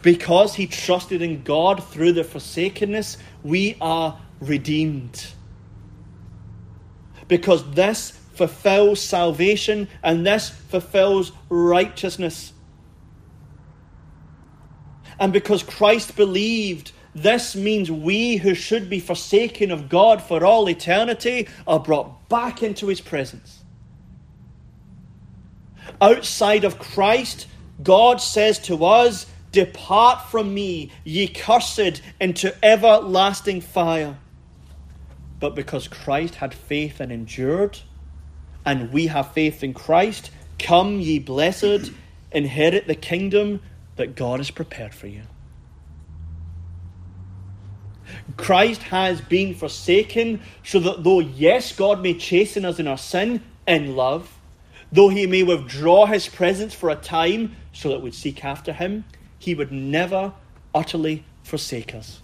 Because 0.02 0.56
he 0.56 0.68
trusted 0.68 1.22
in 1.22 1.44
God 1.44 1.84
through 1.84 2.14
the 2.14 2.24
forsakenness, 2.24 3.18
we 3.44 3.76
are 3.80 4.20
redeemed. 4.40 5.28
Because 7.28 7.70
this 7.72 8.17
fulfills 8.38 9.02
salvation, 9.02 9.88
and 10.04 10.26
this 10.26 10.50
fulfills 10.50 11.32
righteousness. 11.50 12.54
And 15.20 15.34
because 15.34 15.64
Christ 15.64 16.16
believed, 16.16 16.92
this 17.16 17.56
means 17.56 17.92
we 17.92 18.38
who 18.38 18.54
should 18.54 18.90
be 18.90 19.00
forsaken 19.00 19.72
of 19.72 19.90
God 19.90 20.22
for 20.22 20.46
all 20.46 20.70
eternity 20.70 21.48
are 21.66 21.80
brought 21.80 22.30
back 22.30 22.62
into 22.62 22.88
his 22.88 23.02
presence. 23.02 23.64
Outside 26.00 26.64
of 26.64 26.78
Christ, 26.78 27.48
God 27.82 28.22
says 28.22 28.60
to 28.60 28.86
us, 28.86 29.26
Depart 29.52 30.30
from 30.30 30.54
me, 30.54 30.92
ye 31.04 31.28
cursed, 31.28 32.02
into 32.20 32.54
everlasting 32.64 33.62
fire. 33.62 34.18
But 35.40 35.56
because 35.56 35.88
Christ 35.88 36.36
had 36.36 36.54
faith 36.54 37.00
and 37.00 37.12
endured, 37.12 37.80
and 38.68 38.92
we 38.92 39.08
have 39.08 39.32
faith 39.32 39.64
in 39.64 39.74
Christ, 39.74 40.30
come, 40.60 41.00
ye 41.00 41.20
blessed, 41.20 41.90
inherit 42.34 42.86
the 42.86 42.96
kingdom 42.96 43.62
that 43.96 44.14
God 44.14 44.42
has 44.42 44.52
prepared 44.52 44.94
for 44.94 45.08
you. 45.08 45.22
Christ 48.36 48.84
has 48.84 49.22
been 49.22 49.56
forsaken, 49.56 50.42
so 50.66 50.82
that 50.82 51.06
though, 51.06 51.22
yes, 51.22 51.72
God 51.72 52.02
may 52.02 52.14
chasten 52.14 52.66
us 52.66 52.78
in 52.78 52.90
our 52.90 52.98
sin 52.98 53.42
in 53.66 53.96
love, 53.96 54.38
though 54.92 55.08
he 55.08 55.26
may 55.28 55.44
withdraw 55.44 56.06
his 56.06 56.28
presence 56.28 56.74
for 56.74 56.90
a 56.90 56.96
time 56.96 57.56
so 57.72 57.88
that 57.88 58.02
we'd 58.02 58.14
seek 58.14 58.44
after 58.44 58.74
him, 58.74 59.06
he 59.40 59.56
would 59.56 59.72
never 59.72 60.34
utterly 60.76 61.24
forsake 61.42 61.96
us. 61.96 62.22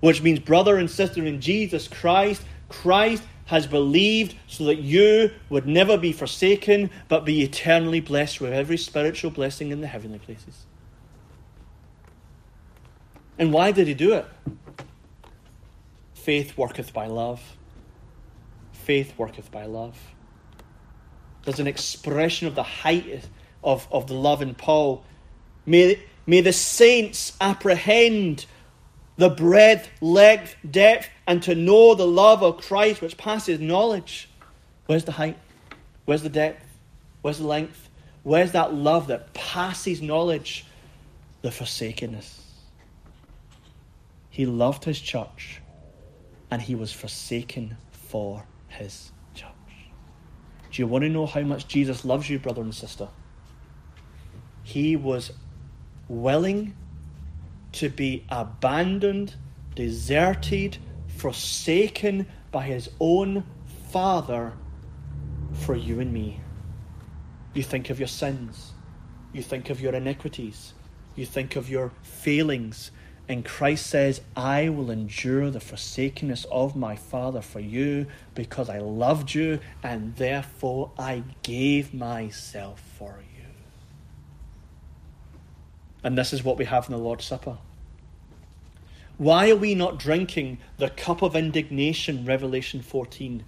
Which 0.00 0.22
means, 0.22 0.40
brother 0.40 0.76
and 0.76 0.90
sister 0.90 1.24
in 1.24 1.40
Jesus 1.40 1.86
Christ, 1.86 2.42
Christ 2.68 3.22
has 3.48 3.66
believed 3.66 4.34
so 4.46 4.64
that 4.64 4.76
you 4.76 5.30
would 5.48 5.66
never 5.66 5.96
be 5.96 6.12
forsaken, 6.12 6.90
but 7.08 7.24
be 7.24 7.42
eternally 7.42 7.98
blessed 7.98 8.42
with 8.42 8.52
every 8.52 8.76
spiritual 8.76 9.30
blessing 9.30 9.70
in 9.70 9.80
the 9.80 9.86
heavenly 9.86 10.18
places. 10.18 10.66
And 13.38 13.50
why 13.50 13.72
did 13.72 13.86
he 13.86 13.94
do 13.94 14.12
it? 14.12 14.26
Faith 16.12 16.58
worketh 16.58 16.92
by 16.92 17.06
love. 17.06 17.56
Faith 18.72 19.14
worketh 19.16 19.50
by 19.50 19.64
love. 19.64 19.96
There's 21.44 21.60
an 21.60 21.66
expression 21.66 22.48
of 22.48 22.54
the 22.54 22.62
height 22.62 23.24
of, 23.64 23.88
of 23.90 24.08
the 24.08 24.14
love 24.14 24.42
in 24.42 24.54
Paul. 24.54 25.04
May, 25.64 26.02
may 26.26 26.42
the 26.42 26.52
saints 26.52 27.34
apprehend 27.40 28.44
the 29.16 29.30
breadth, 29.30 29.88
length, 30.02 30.54
depth, 30.70 31.08
and 31.28 31.42
to 31.42 31.54
know 31.54 31.94
the 31.94 32.06
love 32.06 32.42
of 32.42 32.56
Christ 32.56 33.02
which 33.02 33.18
passes 33.18 33.60
knowledge. 33.60 34.30
Where's 34.86 35.04
the 35.04 35.12
height? 35.12 35.36
Where's 36.06 36.22
the 36.22 36.30
depth? 36.30 36.64
Where's 37.20 37.36
the 37.36 37.46
length? 37.46 37.90
Where's 38.22 38.52
that 38.52 38.72
love 38.72 39.08
that 39.08 39.34
passes 39.34 40.00
knowledge? 40.00 40.64
The 41.42 41.50
forsakenness. 41.50 42.42
He 44.30 44.46
loved 44.46 44.84
his 44.84 44.98
church 44.98 45.60
and 46.50 46.62
he 46.62 46.74
was 46.74 46.92
forsaken 46.92 47.76
for 47.90 48.44
his 48.68 49.12
church. 49.34 49.50
Do 50.72 50.80
you 50.80 50.86
want 50.86 51.02
to 51.02 51.10
know 51.10 51.26
how 51.26 51.42
much 51.42 51.68
Jesus 51.68 52.06
loves 52.06 52.30
you, 52.30 52.38
brother 52.38 52.62
and 52.62 52.74
sister? 52.74 53.06
He 54.62 54.96
was 54.96 55.30
willing 56.08 56.74
to 57.72 57.90
be 57.90 58.24
abandoned, 58.30 59.34
deserted, 59.74 60.78
forsaken 61.18 62.26
by 62.52 62.62
his 62.62 62.88
own 63.00 63.44
Father 63.90 64.52
for 65.52 65.74
you 65.74 65.98
and 66.00 66.12
me. 66.12 66.40
You 67.54 67.62
think 67.62 67.90
of 67.90 67.98
your 67.98 68.08
sins, 68.08 68.72
you 69.32 69.42
think 69.42 69.68
of 69.68 69.80
your 69.80 69.94
iniquities, 69.94 70.74
you 71.16 71.26
think 71.26 71.56
of 71.56 71.68
your 71.68 71.90
failings. 72.02 72.92
And 73.28 73.44
Christ 73.44 73.88
says, 73.88 74.22
I 74.36 74.68
will 74.68 74.90
endure 74.90 75.50
the 75.50 75.60
forsakenness 75.60 76.46
of 76.50 76.76
my 76.76 76.96
Father 76.96 77.42
for 77.42 77.60
you 77.60 78.06
because 78.34 78.70
I 78.70 78.78
loved 78.78 79.34
you 79.34 79.58
and 79.82 80.16
therefore 80.16 80.92
I 80.98 81.24
gave 81.42 81.92
myself 81.92 82.80
for 82.96 83.18
you. 83.36 83.44
And 86.02 86.16
this 86.16 86.32
is 86.32 86.44
what 86.44 86.56
we 86.56 86.64
have 86.64 86.86
in 86.86 86.92
the 86.92 86.98
Lord's 86.98 87.26
Supper. 87.26 87.58
Why 89.18 89.50
are 89.50 89.56
we 89.56 89.74
not 89.74 89.98
drinking 89.98 90.58
the 90.76 90.90
cup 90.90 91.22
of 91.22 91.34
indignation, 91.34 92.24
Revelation 92.24 92.82
14? 92.82 93.44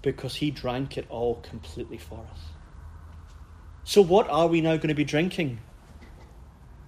Because 0.00 0.36
he 0.36 0.52
drank 0.52 0.96
it 0.96 1.06
all 1.10 1.36
completely 1.36 1.98
for 1.98 2.24
us. 2.32 2.40
So, 3.82 4.00
what 4.00 4.28
are 4.30 4.46
we 4.46 4.60
now 4.60 4.76
going 4.76 4.88
to 4.88 4.94
be 4.94 5.04
drinking? 5.04 5.58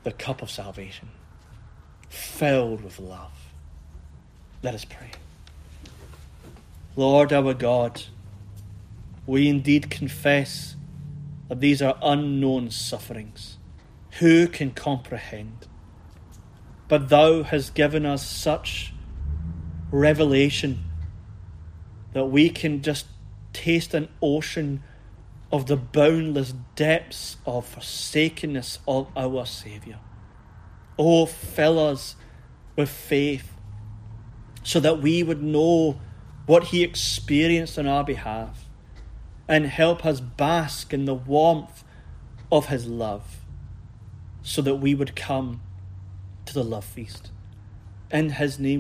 The 0.05 0.13
cup 0.13 0.43
of 0.43 0.51
salvation, 0.51 1.09
filled 2.09 2.83
with 2.83 3.01
love. 3.01 3.33
Let 4.63 4.75
us 4.75 4.85
pray. 4.85 5.11
Lord 6.95 7.33
our 7.33 7.53
God, 7.53 8.05
we 9.27 9.49
indeed 9.49 9.91
confess 9.91 10.77
that 11.49 11.61
these 11.61 11.83
are 11.83 11.99
unknown 12.01 12.71
sufferings. 12.71 13.57
Who 14.19 14.47
can 14.47 14.71
comprehend? 14.71 15.67
But 16.91 17.09
thou 17.09 17.45
hast 17.45 17.77
given 17.77 18.05
us 18.05 18.27
such 18.27 18.93
revelation 19.93 20.87
that 22.15 22.25
we 22.25 22.51
can 22.51 22.83
just 22.83 23.07
taste 23.53 23.95
an 23.95 24.09
ocean 24.21 24.83
of 25.53 25.67
the 25.67 25.77
boundless 25.77 26.53
depths 26.75 27.37
of 27.47 27.65
forsakenness 27.65 28.81
of 28.89 29.07
our 29.17 29.47
Saviour. 29.47 30.01
Oh, 30.99 31.27
fill 31.27 31.79
us 31.79 32.17
with 32.75 32.91
faith 32.91 33.53
so 34.65 34.81
that 34.81 35.01
we 35.01 35.23
would 35.23 35.45
know 35.45 36.01
what 36.47 36.65
He 36.65 36.83
experienced 36.83 37.79
on 37.79 37.87
our 37.87 38.03
behalf 38.03 38.65
and 39.47 39.67
help 39.67 40.05
us 40.05 40.19
bask 40.19 40.93
in 40.93 41.05
the 41.05 41.15
warmth 41.15 41.85
of 42.51 42.67
His 42.67 42.89
love 42.89 43.45
so 44.43 44.61
that 44.63 44.77
we 44.77 44.93
would 44.93 45.15
come 45.15 45.63
to 46.47 46.55
the 46.55 46.65
love 46.65 46.85
feast. 46.85 47.31
And 48.11 48.33
his 48.33 48.59
name 48.59 48.61
we 48.61 48.79